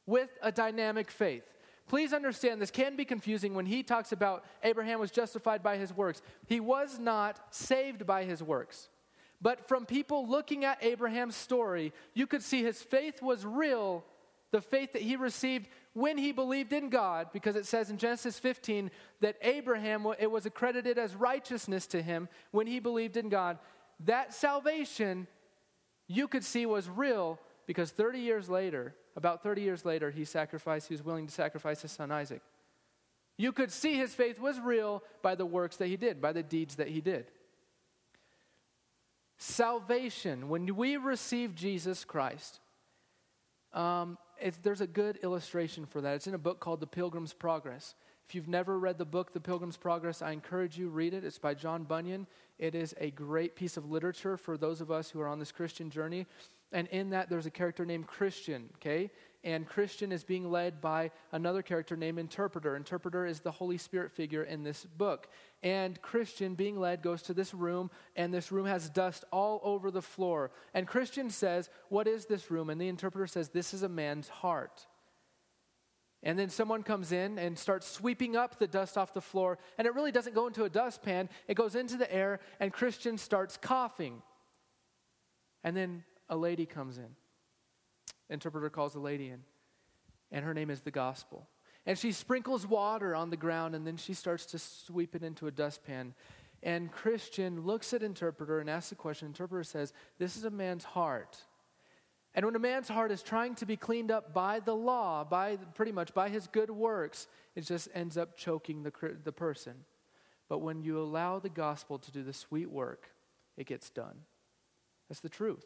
With 0.07 0.31
a 0.43 0.51
dynamic 0.51 1.09
faith. 1.09 1.45
Please 1.89 2.13
understand 2.13 2.61
this 2.61 2.71
can 2.71 2.97
be 2.97 3.05
confusing 3.05 3.55
when 3.55 3.67
he 3.67 3.83
talks 3.83 4.11
about 4.11 4.45
Abraham 4.65 4.99
was 4.99 5.11
justified 5.11 5.63
by 5.63 5.77
his 5.77 5.97
works. 5.97 6.21
He 6.47 6.59
was 6.59 6.99
not 6.99 7.41
saved 7.55 8.07
by 8.07 8.25
his 8.25 8.43
works. 8.43 8.89
But 9.41 9.69
from 9.69 9.87
people 9.87 10.29
looking 10.29 10.65
at 10.65 10.83
Abraham's 10.83 11.37
story, 11.37 11.93
you 12.15 12.27
could 12.27 12.43
see 12.43 12.63
his 12.63 12.83
faith 12.83 13.23
was 13.23 13.45
real, 13.45 14.05
the 14.51 14.61
faith 14.61 14.95
that 14.95 15.03
he 15.03 15.15
received 15.15 15.69
when 15.93 16.19
he 16.19 16.33
believed 16.33 16.73
in 16.73 16.89
God, 16.89 17.29
because 17.33 17.55
it 17.55 17.67
says 17.67 17.91
in 17.91 17.99
Genesis 17.99 18.39
15 18.39 18.91
that 19.21 19.37
Abraham, 19.43 20.07
it 20.19 20.31
was 20.31 20.47
accredited 20.47 20.99
as 20.99 21.15
righteousness 21.15 21.87
to 21.89 22.03
him 22.03 22.29
when 22.51 22.67
he 22.67 22.81
believed 22.81 23.17
in 23.17 23.29
God. 23.29 23.59
That 24.01 24.35
salvation 24.35 25.27
you 26.09 26.29
could 26.29 26.45
see 26.45 26.67
was 26.67 26.89
real 26.89 27.39
because 27.67 27.91
30 27.91 28.21
years 28.21 28.49
later, 28.49 28.95
about 29.17 29.43
30 29.43 29.63
years 29.63 29.85
later, 29.85 30.11
he 30.11 30.25
sacrificed, 30.25 30.89
he 30.89 30.95
was 30.95 31.05
willing 31.05 31.27
to 31.27 31.33
sacrifice 31.33 31.83
his 31.83 31.93
son 31.93 32.11
Isaac. 32.11 32.43
You 33.37 33.53
could 33.53 33.71
see 33.71 33.97
his 33.97 34.15
faith 34.15 34.39
was 34.39 34.59
real 34.61 35.03
by 35.21 35.35
the 35.35 35.45
works 35.45 35.77
that 35.77 35.89
he 35.89 35.97
did, 35.97 36.21
by 36.21 36.33
the 36.33 36.43
deeds 36.43 36.77
that 36.77 36.89
he 36.89 37.01
did. 37.01 37.27
Salvation, 39.39 40.49
when 40.49 40.75
we 40.77 40.97
receive 40.97 41.55
Jesus 41.55 42.05
Christ, 42.05 42.61
um, 43.75 44.17
there's 44.63 44.81
a 44.81 44.87
good 44.87 45.19
illustration 45.23 45.85
for 45.85 46.01
that. 46.01 46.15
It's 46.15 46.27
in 46.27 46.35
a 46.35 46.39
book 46.39 46.61
called 46.61 46.81
The 46.81 46.87
Pilgrim's 46.87 47.35
Progress. 47.35 47.95
If 48.27 48.35
you've 48.35 48.49
never 48.49 48.79
read 48.79 48.97
the 48.97 49.05
book, 49.05 49.35
The 49.35 49.41
Pilgrim's 49.41 49.77
Progress, 49.77 50.23
I 50.23 50.31
encourage 50.31 50.79
you 50.79 50.89
read 50.89 51.13
it. 51.13 51.25
It's 51.25 51.39
by 51.39 51.53
John 51.53 51.85
Bunyan. 51.85 52.27
It 52.59 52.75
is 52.75 52.95
a 52.99 53.11
great 53.11 53.55
piece 53.55 53.77
of 53.77 53.91
literature 53.91 54.39
for 54.39 54.57
those 54.57 54.81
of 54.81 54.91
us 54.91 55.11
who 55.11 55.21
are 55.21 55.29
on 55.29 55.39
this 55.39 55.53
Christian 55.53 55.91
journey. 55.91 56.27
And 56.73 56.89
in 56.89 57.11
that, 57.11 57.31
there's 57.31 57.47
a 57.47 57.51
character 57.51 57.87
named 57.87 58.07
Christian, 58.07 58.69
okay? 58.77 59.11
And 59.45 59.65
Christian 59.65 60.11
is 60.11 60.25
being 60.25 60.51
led 60.51 60.81
by 60.81 61.13
another 61.31 61.63
character 61.63 61.97
named 61.97 62.19
Interpreter. 62.19 62.75
Interpreter 62.75 63.25
is 63.25 63.39
the 63.39 63.53
Holy 63.53 63.79
Spirit 63.79 64.11
figure 64.11 64.43
in 64.43 64.65
this 64.65 64.85
book. 64.85 65.29
And 65.63 66.03
Christian, 66.03 66.55
being 66.55 66.81
led, 66.81 67.03
goes 67.03 67.23
to 67.23 67.35
this 67.35 67.55
room, 67.55 67.91
and 68.17 68.35
this 68.35 68.51
room 68.51 68.67
has 68.67 68.91
dust 68.91 69.25
all 69.31 69.61
over 69.63 69.93
the 69.93 70.03
floor. 70.03 70.51
And 70.75 70.89
Christian 70.89 71.31
says, 71.31 71.71
What 71.89 72.09
is 72.09 72.27
this 72.27 72.51
room? 72.51 72.71
And 72.71 72.81
the 72.81 72.89
interpreter 72.89 73.29
says, 73.29 73.51
This 73.51 73.73
is 73.73 73.85
a 73.85 73.89
man's 73.89 74.29
heart. 74.29 74.85
And 76.25 76.37
then 76.37 76.49
someone 76.49 76.83
comes 76.83 77.13
in 77.13 77.39
and 77.39 77.57
starts 77.57 77.87
sweeping 77.87 78.35
up 78.35 78.59
the 78.59 78.67
dust 78.67 78.99
off 78.99 79.15
the 79.15 79.21
floor, 79.21 79.59
and 79.79 79.87
it 79.87 79.95
really 79.95 80.11
doesn't 80.11 80.35
go 80.35 80.49
into 80.49 80.65
a 80.65 80.69
dustpan, 80.69 81.29
it 81.47 81.55
goes 81.55 81.77
into 81.77 81.97
the 81.97 82.13
air, 82.13 82.41
and 82.59 82.73
Christian 82.73 83.17
starts 83.17 83.57
coughing. 83.57 84.23
And 85.63 85.77
then 85.77 86.03
a 86.29 86.37
lady 86.37 86.67
comes 86.67 86.99
in. 86.99 87.09
Interpreter 88.29 88.71
calls 88.71 88.93
the 88.93 88.99
lady 88.99 89.29
in, 89.29 89.41
and 90.33 90.45
her 90.45 90.55
name 90.55 90.71
is 90.71 90.81
the 90.81 90.91
gospel. 90.91 91.49
And 91.87 91.97
she 91.97 92.11
sprinkles 92.11 92.67
water 92.67 93.15
on 93.15 93.31
the 93.31 93.37
ground, 93.37 93.75
and 93.77 93.87
then 93.87 93.97
she 93.97 94.15
starts 94.15 94.47
to 94.47 94.59
sweep 94.59 95.15
it 95.15 95.23
into 95.23 95.47
a 95.47 95.53
dustpan. 95.53 96.15
And 96.63 96.91
Christian 96.91 97.61
looks 97.63 97.93
at 97.93 98.03
interpreter 98.03 98.59
and 98.59 98.69
asks 98.69 98.91
the 98.91 98.97
question. 98.97 99.29
Interpreter 99.29 99.63
says, 99.63 99.93
This 100.19 100.37
is 100.37 100.45
a 100.45 100.51
man's 100.51 100.83
heart. 100.83 101.37
And 102.35 102.45
when 102.45 102.57
a 102.57 102.59
man's 102.61 102.89
heart 102.89 103.13
is 103.13 103.23
trying 103.23 103.55
to 103.57 103.67
be 103.67 103.77
cleaned 103.77 104.11
up 104.11 104.35
by 104.35 104.61
the 104.61 104.75
law, 104.75 105.25
by 105.25 105.57
pretty 105.75 105.93
much 105.93 106.13
by 106.13 106.29
his 106.29 106.49
good 106.49 106.71
works, 106.71 107.29
it 107.55 107.63
just 107.63 107.89
ends 107.95 108.19
up 108.19 108.37
choking 108.37 108.83
the, 108.83 108.93
the 109.25 109.33
person. 109.33 109.75
But 110.49 110.59
when 110.59 110.83
you 110.83 110.99
allow 110.99 111.39
the 111.39 111.49
gospel 111.49 111.99
to 111.99 112.11
do 112.13 112.23
the 112.23 112.33
sweet 112.33 112.71
work, 112.71 113.11
it 113.57 113.67
gets 113.67 113.89
done. 113.89 114.17
That's 115.09 115.21
the 115.21 115.29
truth. 115.29 115.65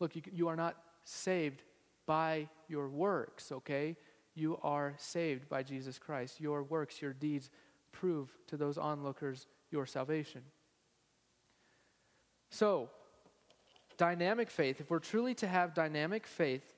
Look, 0.00 0.16
you, 0.16 0.22
you 0.32 0.48
are 0.48 0.56
not 0.56 0.76
saved 1.04 1.62
by 2.06 2.48
your 2.68 2.88
works, 2.88 3.52
okay? 3.52 3.96
You 4.34 4.58
are 4.62 4.94
saved 4.98 5.48
by 5.48 5.62
Jesus 5.62 5.98
Christ. 5.98 6.40
Your 6.40 6.62
works, 6.62 7.00
your 7.00 7.12
deeds 7.12 7.50
prove 7.92 8.30
to 8.48 8.56
those 8.56 8.78
onlookers 8.78 9.46
your 9.70 9.86
salvation. 9.86 10.42
So, 12.50 12.90
dynamic 13.96 14.50
faith, 14.50 14.80
if 14.80 14.90
we're 14.90 14.98
truly 14.98 15.34
to 15.34 15.48
have 15.48 15.74
dynamic 15.74 16.26
faith, 16.26 16.74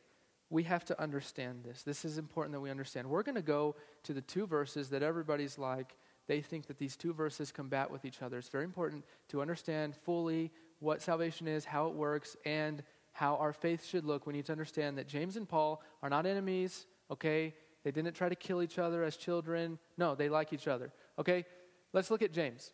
we 0.50 0.62
have 0.62 0.84
to 0.86 1.00
understand 1.00 1.62
this. 1.64 1.82
This 1.82 2.04
is 2.04 2.16
important 2.16 2.54
that 2.54 2.60
we 2.60 2.70
understand. 2.70 3.08
We're 3.08 3.22
going 3.22 3.34
to 3.34 3.42
go 3.42 3.76
to 4.04 4.14
the 4.14 4.22
two 4.22 4.46
verses 4.46 4.88
that 4.90 5.02
everybody's 5.02 5.58
like, 5.58 5.96
they 6.26 6.40
think 6.40 6.66
that 6.66 6.78
these 6.78 6.96
two 6.96 7.12
verses 7.12 7.52
combat 7.52 7.90
with 7.90 8.04
each 8.04 8.22
other. 8.22 8.38
It's 8.38 8.48
very 8.48 8.64
important 8.64 9.04
to 9.28 9.42
understand 9.42 9.94
fully 9.94 10.50
what 10.80 11.02
salvation 11.02 11.48
is, 11.48 11.64
how 11.64 11.88
it 11.88 11.94
works, 11.94 12.36
and 12.44 12.82
how 13.18 13.34
our 13.34 13.52
faith 13.52 13.84
should 13.84 14.04
look, 14.04 14.28
we 14.28 14.32
need 14.32 14.46
to 14.46 14.52
understand 14.52 14.96
that 14.96 15.08
James 15.08 15.36
and 15.36 15.48
Paul 15.48 15.82
are 16.04 16.08
not 16.08 16.24
enemies, 16.24 16.86
okay? 17.10 17.52
They 17.82 17.90
didn't 17.90 18.14
try 18.14 18.28
to 18.28 18.36
kill 18.36 18.62
each 18.62 18.78
other 18.78 19.02
as 19.02 19.16
children. 19.16 19.80
No, 19.96 20.14
they 20.14 20.28
like 20.28 20.52
each 20.52 20.68
other, 20.68 20.92
okay? 21.18 21.44
Let's 21.92 22.12
look 22.12 22.22
at 22.22 22.32
James. 22.32 22.70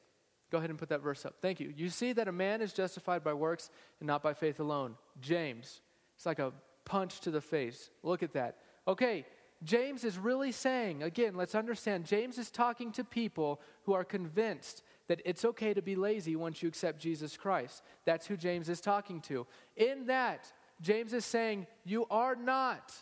Go 0.50 0.58
ahead 0.58 0.68
and 0.68 0.78
put 0.78 0.90
that 0.90 1.00
verse 1.00 1.24
up. 1.24 1.36
Thank 1.40 1.60
you. 1.60 1.72
You 1.74 1.88
see 1.88 2.12
that 2.12 2.28
a 2.28 2.32
man 2.32 2.60
is 2.60 2.74
justified 2.74 3.24
by 3.24 3.32
works 3.32 3.70
and 4.00 4.06
not 4.06 4.22
by 4.22 4.34
faith 4.34 4.60
alone. 4.60 4.96
James. 5.18 5.80
It's 6.14 6.26
like 6.26 6.40
a 6.40 6.52
punch 6.84 7.20
to 7.20 7.30
the 7.30 7.40
face. 7.40 7.88
Look 8.02 8.22
at 8.22 8.34
that. 8.34 8.58
Okay, 8.86 9.24
James 9.62 10.04
is 10.04 10.18
really 10.18 10.52
saying, 10.52 11.02
again, 11.02 11.36
let's 11.36 11.54
understand, 11.54 12.04
James 12.04 12.36
is 12.36 12.50
talking 12.50 12.92
to 12.92 13.02
people 13.02 13.62
who 13.84 13.94
are 13.94 14.04
convinced 14.04 14.82
that 15.08 15.20
it's 15.24 15.44
okay 15.44 15.74
to 15.74 15.82
be 15.82 15.96
lazy 15.96 16.36
once 16.36 16.62
you 16.62 16.68
accept 16.68 17.00
Jesus 17.00 17.36
Christ. 17.36 17.82
That's 18.04 18.26
who 18.26 18.36
James 18.36 18.68
is 18.68 18.80
talking 18.80 19.20
to. 19.22 19.46
In 19.76 20.06
that, 20.06 20.50
James 20.80 21.12
is 21.12 21.24
saying, 21.24 21.66
You 21.84 22.06
are 22.10 22.34
not, 22.34 22.92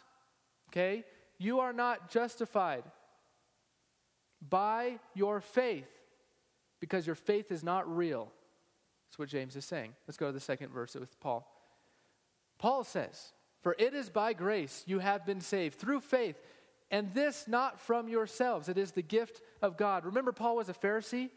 okay? 0.70 1.04
You 1.38 1.60
are 1.60 1.72
not 1.72 2.10
justified 2.10 2.84
by 4.48 4.98
your 5.14 5.40
faith 5.40 5.88
because 6.80 7.06
your 7.06 7.16
faith 7.16 7.52
is 7.52 7.62
not 7.62 7.88
real. 7.94 8.30
That's 9.08 9.18
what 9.18 9.28
James 9.28 9.56
is 9.56 9.64
saying. 9.64 9.92
Let's 10.08 10.16
go 10.16 10.26
to 10.26 10.32
the 10.32 10.40
second 10.40 10.70
verse 10.70 10.94
with 10.94 11.20
Paul. 11.20 11.46
Paul 12.58 12.84
says, 12.84 13.32
For 13.62 13.76
it 13.78 13.94
is 13.94 14.08
by 14.08 14.32
grace 14.32 14.82
you 14.86 14.98
have 14.98 15.26
been 15.26 15.40
saved 15.40 15.78
through 15.78 16.00
faith, 16.00 16.40
and 16.90 17.12
this 17.14 17.46
not 17.46 17.80
from 17.80 18.08
yourselves. 18.08 18.68
It 18.68 18.78
is 18.78 18.92
the 18.92 19.02
gift 19.02 19.42
of 19.60 19.76
God. 19.76 20.04
Remember, 20.04 20.32
Paul 20.32 20.56
was 20.56 20.68
a 20.68 20.74
Pharisee? 20.74 21.30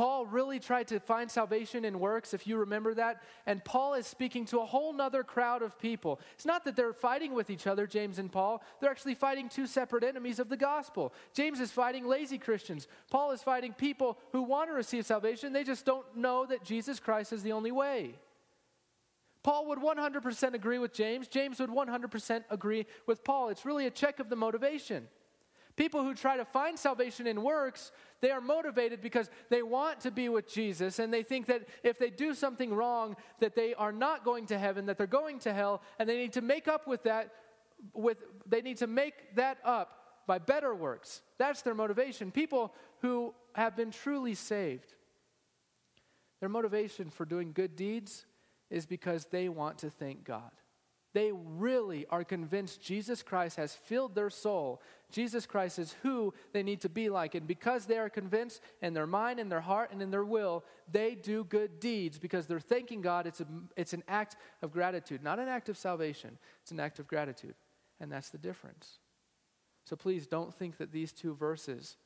Paul 0.00 0.24
really 0.24 0.58
tried 0.58 0.88
to 0.88 0.98
find 0.98 1.30
salvation 1.30 1.84
in 1.84 2.00
works, 2.00 2.32
if 2.32 2.46
you 2.46 2.56
remember 2.56 2.94
that. 2.94 3.22
And 3.44 3.62
Paul 3.62 3.92
is 3.92 4.06
speaking 4.06 4.46
to 4.46 4.60
a 4.60 4.64
whole 4.64 4.94
nother 4.94 5.22
crowd 5.22 5.60
of 5.60 5.78
people. 5.78 6.20
It's 6.36 6.46
not 6.46 6.64
that 6.64 6.74
they're 6.74 6.94
fighting 6.94 7.34
with 7.34 7.50
each 7.50 7.66
other, 7.66 7.86
James 7.86 8.18
and 8.18 8.32
Paul. 8.32 8.62
They're 8.80 8.90
actually 8.90 9.14
fighting 9.14 9.50
two 9.50 9.66
separate 9.66 10.02
enemies 10.02 10.38
of 10.38 10.48
the 10.48 10.56
gospel. 10.56 11.12
James 11.34 11.60
is 11.60 11.70
fighting 11.70 12.06
lazy 12.06 12.38
Christians. 12.38 12.88
Paul 13.10 13.32
is 13.32 13.42
fighting 13.42 13.74
people 13.74 14.16
who 14.32 14.40
want 14.40 14.70
to 14.70 14.74
receive 14.74 15.04
salvation. 15.04 15.52
They 15.52 15.64
just 15.64 15.84
don't 15.84 16.06
know 16.16 16.46
that 16.46 16.64
Jesus 16.64 16.98
Christ 16.98 17.34
is 17.34 17.42
the 17.42 17.52
only 17.52 17.70
way. 17.70 18.14
Paul 19.42 19.66
would 19.66 19.80
100% 19.80 20.54
agree 20.54 20.78
with 20.78 20.94
James. 20.94 21.28
James 21.28 21.60
would 21.60 21.68
100% 21.68 22.44
agree 22.48 22.86
with 23.06 23.22
Paul. 23.22 23.50
It's 23.50 23.66
really 23.66 23.84
a 23.84 23.90
check 23.90 24.18
of 24.18 24.30
the 24.30 24.36
motivation. 24.36 25.08
People 25.76 26.02
who 26.02 26.14
try 26.14 26.36
to 26.36 26.44
find 26.44 26.78
salvation 26.78 27.26
in 27.26 27.42
works, 27.42 27.92
they 28.20 28.30
are 28.30 28.40
motivated 28.40 29.00
because 29.00 29.30
they 29.48 29.62
want 29.62 30.00
to 30.00 30.10
be 30.10 30.28
with 30.28 30.52
Jesus 30.52 30.98
and 30.98 31.12
they 31.12 31.22
think 31.22 31.46
that 31.46 31.66
if 31.82 31.98
they 31.98 32.10
do 32.10 32.34
something 32.34 32.72
wrong 32.74 33.16
that 33.40 33.54
they 33.54 33.74
are 33.74 33.92
not 33.92 34.24
going 34.24 34.46
to 34.46 34.58
heaven, 34.58 34.86
that 34.86 34.98
they're 34.98 35.06
going 35.06 35.38
to 35.40 35.52
hell 35.52 35.82
and 35.98 36.08
they 36.08 36.16
need 36.16 36.32
to 36.34 36.42
make 36.42 36.68
up 36.68 36.86
with 36.86 37.02
that 37.04 37.32
with 37.94 38.18
they 38.46 38.60
need 38.60 38.76
to 38.76 38.86
make 38.86 39.34
that 39.36 39.58
up 39.64 40.00
by 40.26 40.38
better 40.38 40.74
works. 40.74 41.22
That's 41.38 41.62
their 41.62 41.74
motivation. 41.74 42.30
People 42.30 42.74
who 43.00 43.34
have 43.54 43.74
been 43.76 43.90
truly 43.90 44.34
saved. 44.34 44.94
Their 46.40 46.48
motivation 46.48 47.10
for 47.10 47.24
doing 47.24 47.52
good 47.52 47.76
deeds 47.76 48.26
is 48.70 48.86
because 48.86 49.26
they 49.26 49.48
want 49.48 49.78
to 49.78 49.90
thank 49.90 50.24
God. 50.24 50.50
They 51.12 51.32
really 51.32 52.06
are 52.08 52.22
convinced 52.22 52.80
Jesus 52.80 53.22
Christ 53.22 53.56
has 53.56 53.74
filled 53.74 54.14
their 54.14 54.30
soul. 54.30 54.80
Jesus 55.10 55.44
Christ 55.44 55.80
is 55.80 55.96
who 56.02 56.32
they 56.52 56.62
need 56.62 56.80
to 56.82 56.88
be 56.88 57.08
like. 57.08 57.34
And 57.34 57.48
because 57.48 57.86
they 57.86 57.98
are 57.98 58.08
convinced 58.08 58.60
in 58.80 58.94
their 58.94 59.08
mind, 59.08 59.40
in 59.40 59.48
their 59.48 59.60
heart, 59.60 59.90
and 59.92 60.00
in 60.00 60.12
their 60.12 60.24
will, 60.24 60.64
they 60.90 61.16
do 61.16 61.42
good 61.44 61.80
deeds 61.80 62.18
because 62.18 62.46
they're 62.46 62.60
thanking 62.60 63.00
God. 63.00 63.26
It's, 63.26 63.40
a, 63.40 63.46
it's 63.76 63.92
an 63.92 64.04
act 64.06 64.36
of 64.62 64.72
gratitude, 64.72 65.22
not 65.22 65.40
an 65.40 65.48
act 65.48 65.68
of 65.68 65.76
salvation. 65.76 66.38
It's 66.62 66.70
an 66.70 66.78
act 66.78 67.00
of 67.00 67.08
gratitude. 67.08 67.54
And 67.98 68.10
that's 68.10 68.30
the 68.30 68.38
difference. 68.38 69.00
So 69.84 69.96
please 69.96 70.28
don't 70.28 70.54
think 70.54 70.76
that 70.78 70.92
these 70.92 71.12
two 71.12 71.34
verses 71.34 71.96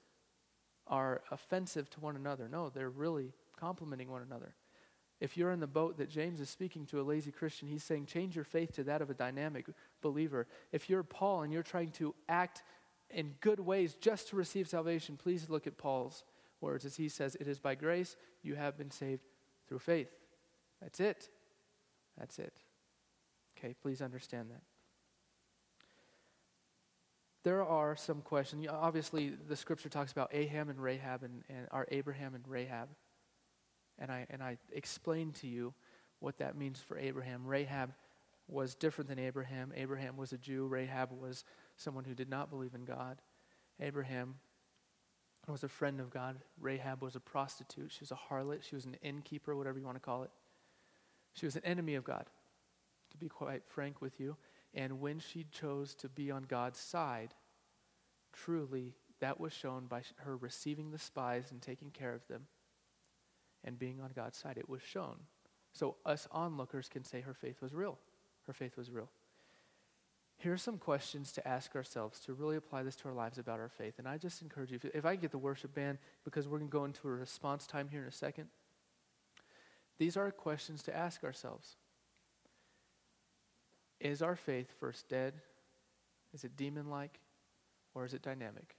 are 0.86 1.22
offensive 1.30 1.90
to 1.90 2.00
one 2.00 2.16
another. 2.16 2.48
No, 2.48 2.70
they're 2.70 2.88
really 2.88 3.32
complementing 3.58 4.10
one 4.10 4.22
another. 4.22 4.54
If 5.20 5.36
you're 5.36 5.52
in 5.52 5.60
the 5.60 5.66
boat 5.66 5.98
that 5.98 6.10
James 6.10 6.40
is 6.40 6.50
speaking 6.50 6.86
to 6.86 7.00
a 7.00 7.02
lazy 7.02 7.30
Christian, 7.30 7.68
he's 7.68 7.84
saying, 7.84 8.06
change 8.06 8.34
your 8.34 8.44
faith 8.44 8.72
to 8.74 8.84
that 8.84 9.00
of 9.00 9.10
a 9.10 9.14
dynamic 9.14 9.66
believer. 10.02 10.46
If 10.72 10.90
you're 10.90 11.02
Paul 11.02 11.42
and 11.42 11.52
you're 11.52 11.62
trying 11.62 11.92
to 11.92 12.14
act 12.28 12.62
in 13.10 13.34
good 13.40 13.60
ways 13.60 13.94
just 14.00 14.28
to 14.28 14.36
receive 14.36 14.68
salvation, 14.68 15.16
please 15.16 15.48
look 15.48 15.66
at 15.66 15.78
Paul's 15.78 16.24
words 16.60 16.84
as 16.84 16.96
he 16.96 17.08
says, 17.08 17.36
It 17.36 17.46
is 17.46 17.58
by 17.58 17.74
grace 17.74 18.16
you 18.42 18.56
have 18.56 18.76
been 18.76 18.90
saved 18.90 19.22
through 19.68 19.78
faith. 19.78 20.10
That's 20.82 21.00
it. 21.00 21.28
That's 22.18 22.38
it. 22.38 22.52
Okay, 23.56 23.74
please 23.80 24.02
understand 24.02 24.50
that. 24.50 24.62
There 27.44 27.62
are 27.62 27.94
some 27.94 28.22
questions. 28.22 28.66
Obviously, 28.68 29.30
the 29.48 29.56
scripture 29.56 29.90
talks 29.90 30.12
about 30.12 30.32
Aham 30.32 30.70
and 30.70 30.82
Rahab 30.82 31.22
and, 31.22 31.44
and 31.48 31.68
our 31.70 31.86
Abraham 31.90 32.34
and 32.34 32.46
Rahab. 32.48 32.88
And 33.98 34.10
I, 34.10 34.26
and 34.30 34.42
I 34.42 34.58
explained 34.72 35.34
to 35.36 35.46
you 35.46 35.74
what 36.18 36.38
that 36.38 36.56
means 36.56 36.80
for 36.80 36.98
Abraham. 36.98 37.46
Rahab 37.46 37.92
was 38.48 38.74
different 38.74 39.08
than 39.08 39.18
Abraham. 39.18 39.72
Abraham 39.76 40.16
was 40.16 40.32
a 40.32 40.38
Jew, 40.38 40.66
Rahab 40.66 41.10
was 41.12 41.44
someone 41.76 42.04
who 42.04 42.14
did 42.14 42.28
not 42.28 42.50
believe 42.50 42.74
in 42.74 42.84
God. 42.84 43.20
Abraham 43.80 44.36
was 45.48 45.64
a 45.64 45.68
friend 45.68 46.00
of 46.00 46.10
God. 46.10 46.36
Rahab 46.60 47.02
was 47.02 47.16
a 47.16 47.20
prostitute. 47.20 47.92
She 47.92 48.00
was 48.00 48.12
a 48.12 48.18
harlot. 48.30 48.62
She 48.62 48.74
was 48.74 48.84
an 48.84 48.96
innkeeper, 49.02 49.56
whatever 49.56 49.78
you 49.78 49.84
want 49.84 49.96
to 49.96 50.00
call 50.00 50.22
it. 50.22 50.30
She 51.34 51.46
was 51.46 51.56
an 51.56 51.64
enemy 51.64 51.96
of 51.96 52.04
God, 52.04 52.26
to 53.10 53.16
be 53.16 53.28
quite 53.28 53.62
frank 53.66 54.00
with 54.00 54.20
you. 54.20 54.36
And 54.72 55.00
when 55.00 55.18
she 55.18 55.44
chose 55.50 55.94
to 55.96 56.08
be 56.08 56.30
on 56.30 56.44
God's 56.44 56.78
side, 56.78 57.34
truly 58.32 58.94
that 59.20 59.40
was 59.40 59.52
shown 59.52 59.86
by 59.86 60.02
her 60.16 60.36
receiving 60.36 60.90
the 60.90 60.98
spies 60.98 61.50
and 61.50 61.62
taking 61.62 61.90
care 61.90 62.14
of 62.14 62.26
them 62.28 62.46
and 63.64 63.78
being 63.78 64.00
on 64.00 64.10
God's 64.14 64.38
side. 64.38 64.58
It 64.58 64.68
was 64.68 64.82
shown. 64.82 65.16
So 65.72 65.96
us 66.06 66.28
onlookers 66.30 66.88
can 66.88 67.04
say 67.04 67.20
her 67.20 67.34
faith 67.34 67.60
was 67.60 67.74
real. 67.74 67.98
Her 68.46 68.52
faith 68.52 68.76
was 68.76 68.90
real. 68.90 69.08
Here 70.36 70.52
are 70.52 70.58
some 70.58 70.78
questions 70.78 71.32
to 71.32 71.46
ask 71.46 71.74
ourselves 71.74 72.20
to 72.20 72.32
really 72.34 72.56
apply 72.56 72.82
this 72.82 72.96
to 72.96 73.08
our 73.08 73.14
lives 73.14 73.38
about 73.38 73.60
our 73.60 73.68
faith. 73.68 73.94
And 73.98 74.06
I 74.06 74.18
just 74.18 74.42
encourage 74.42 74.70
you, 74.70 74.78
if, 74.82 74.94
if 74.94 75.06
I 75.06 75.16
get 75.16 75.30
the 75.30 75.38
worship 75.38 75.74
band, 75.74 75.98
because 76.24 76.46
we're 76.46 76.58
going 76.58 76.70
to 76.70 76.72
go 76.72 76.84
into 76.84 77.08
a 77.08 77.12
response 77.12 77.66
time 77.66 77.88
here 77.88 78.02
in 78.02 78.08
a 78.08 78.12
second, 78.12 78.48
these 79.98 80.16
are 80.16 80.30
questions 80.30 80.82
to 80.84 80.96
ask 80.96 81.22
ourselves. 81.24 81.76
Is 84.00 84.22
our 84.22 84.36
faith 84.36 84.68
first 84.80 85.08
dead? 85.08 85.34
Is 86.34 86.44
it 86.44 86.56
demon 86.56 86.90
like? 86.90 87.20
Or 87.94 88.04
is 88.04 88.12
it 88.12 88.22
dynamic? 88.22 88.76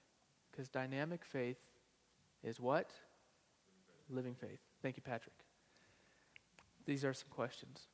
Because 0.51 0.67
dynamic 0.67 1.23
faith 1.23 1.57
is 2.43 2.59
what? 2.59 2.91
Living 4.09 4.35
faith. 4.35 4.59
Thank 4.81 4.97
you, 4.97 5.03
Patrick. 5.03 5.35
These 6.85 7.03
are 7.03 7.13
some 7.13 7.29
questions. 7.29 7.87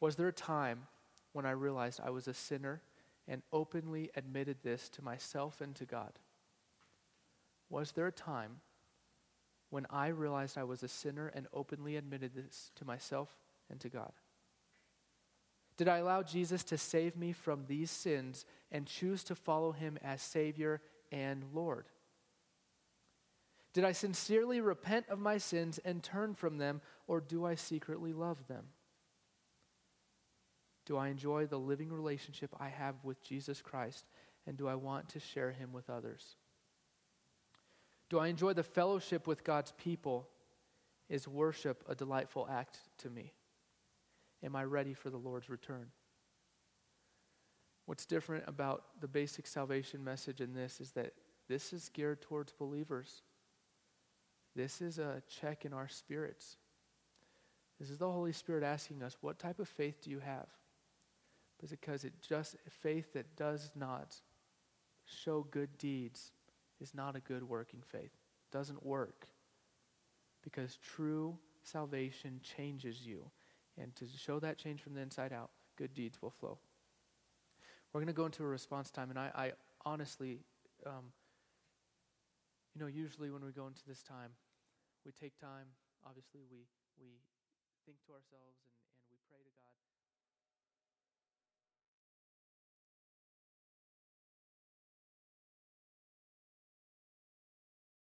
Was 0.00 0.16
there 0.16 0.28
a 0.28 0.32
time 0.32 0.86
when 1.32 1.46
I 1.46 1.50
realized 1.50 2.00
I 2.02 2.10
was 2.10 2.28
a 2.28 2.34
sinner 2.34 2.82
and 3.28 3.42
openly 3.52 4.10
admitted 4.16 4.58
this 4.62 4.88
to 4.90 5.02
myself 5.02 5.60
and 5.60 5.74
to 5.76 5.84
God? 5.84 6.12
Was 7.70 7.92
there 7.92 8.06
a 8.06 8.12
time 8.12 8.60
when 9.70 9.86
I 9.90 10.08
realized 10.08 10.56
I 10.56 10.64
was 10.64 10.82
a 10.82 10.88
sinner 10.88 11.28
and 11.34 11.46
openly 11.52 11.96
admitted 11.96 12.34
this 12.34 12.70
to 12.76 12.84
myself 12.84 13.36
and 13.70 13.80
to 13.80 13.88
God? 13.88 14.12
Did 15.76 15.88
I 15.88 15.98
allow 15.98 16.22
Jesus 16.22 16.62
to 16.64 16.78
save 16.78 17.16
me 17.16 17.32
from 17.32 17.64
these 17.66 17.90
sins 17.90 18.46
and 18.70 18.86
choose 18.86 19.24
to 19.24 19.34
follow 19.34 19.72
him 19.72 19.98
as 20.02 20.22
Savior 20.22 20.80
and 21.10 21.42
Lord? 21.52 21.86
Did 23.74 23.84
I 23.84 23.92
sincerely 23.92 24.60
repent 24.60 25.06
of 25.08 25.18
my 25.18 25.36
sins 25.36 25.78
and 25.84 26.02
turn 26.02 26.34
from 26.34 26.58
them, 26.58 26.80
or 27.08 27.20
do 27.20 27.44
I 27.44 27.56
secretly 27.56 28.12
love 28.12 28.46
them? 28.46 28.66
Do 30.86 30.96
I 30.96 31.08
enjoy 31.08 31.46
the 31.46 31.58
living 31.58 31.92
relationship 31.92 32.54
I 32.58 32.68
have 32.68 32.94
with 33.02 33.22
Jesus 33.22 33.60
Christ, 33.60 34.06
and 34.46 34.56
do 34.56 34.68
I 34.68 34.76
want 34.76 35.08
to 35.10 35.20
share 35.20 35.50
him 35.50 35.72
with 35.72 35.90
others? 35.90 36.36
Do 38.10 38.20
I 38.20 38.28
enjoy 38.28 38.52
the 38.52 38.62
fellowship 38.62 39.26
with 39.26 39.44
God's 39.44 39.72
people? 39.72 40.28
Is 41.08 41.26
worship 41.26 41.82
a 41.88 41.94
delightful 41.94 42.48
act 42.50 42.78
to 42.98 43.10
me? 43.10 43.32
Am 44.42 44.54
I 44.54 44.64
ready 44.64 44.94
for 44.94 45.10
the 45.10 45.16
Lord's 45.16 45.50
return? 45.50 45.88
What's 47.86 48.06
different 48.06 48.44
about 48.46 48.84
the 49.00 49.08
basic 49.08 49.46
salvation 49.46 50.04
message 50.04 50.40
in 50.40 50.54
this 50.54 50.80
is 50.80 50.92
that 50.92 51.12
this 51.48 51.72
is 51.72 51.90
geared 51.90 52.22
towards 52.22 52.52
believers. 52.52 53.22
This 54.56 54.80
is 54.80 54.98
a 54.98 55.22
check 55.28 55.64
in 55.64 55.72
our 55.72 55.88
spirits. 55.88 56.56
This 57.80 57.90
is 57.90 57.98
the 57.98 58.10
Holy 58.10 58.32
Spirit 58.32 58.62
asking 58.62 59.02
us, 59.02 59.16
what 59.20 59.38
type 59.38 59.58
of 59.58 59.68
faith 59.68 60.00
do 60.02 60.10
you 60.10 60.20
have? 60.20 60.46
Because 61.70 62.04
it 62.04 62.12
just 62.20 62.56
faith 62.68 63.12
that 63.14 63.36
does 63.36 63.70
not 63.74 64.16
show 65.06 65.46
good 65.50 65.76
deeds 65.78 66.32
is 66.80 66.94
not 66.94 67.16
a 67.16 67.20
good 67.20 67.42
working 67.42 67.82
faith. 67.86 68.02
It 68.04 68.52
doesn't 68.52 68.84
work. 68.84 69.26
Because 70.42 70.76
true 70.76 71.38
salvation 71.62 72.40
changes 72.42 73.04
you. 73.04 73.30
And 73.76 73.94
to 73.96 74.04
show 74.16 74.38
that 74.40 74.58
change 74.58 74.82
from 74.82 74.94
the 74.94 75.00
inside 75.00 75.32
out, 75.32 75.50
good 75.76 75.94
deeds 75.94 76.22
will 76.22 76.30
flow. 76.30 76.58
We're 77.92 78.00
going 78.00 78.06
to 78.08 78.12
go 78.12 78.26
into 78.26 78.42
a 78.42 78.46
response 78.46 78.90
time, 78.90 79.10
and 79.10 79.18
I, 79.18 79.30
I 79.34 79.52
honestly, 79.84 80.40
um, 80.84 81.12
you 82.74 82.80
know, 82.80 82.88
usually 82.88 83.30
when 83.30 83.44
we 83.44 83.52
go 83.52 83.66
into 83.66 83.82
this 83.86 84.02
time, 84.02 84.30
we 85.04 85.12
take 85.12 85.36
time, 85.40 85.76
obviously, 86.04 86.44
we, 86.50 86.64
we 87.00 87.20
think 87.84 88.00
to 88.08 88.12
ourselves 88.12 88.56
and, 88.64 88.83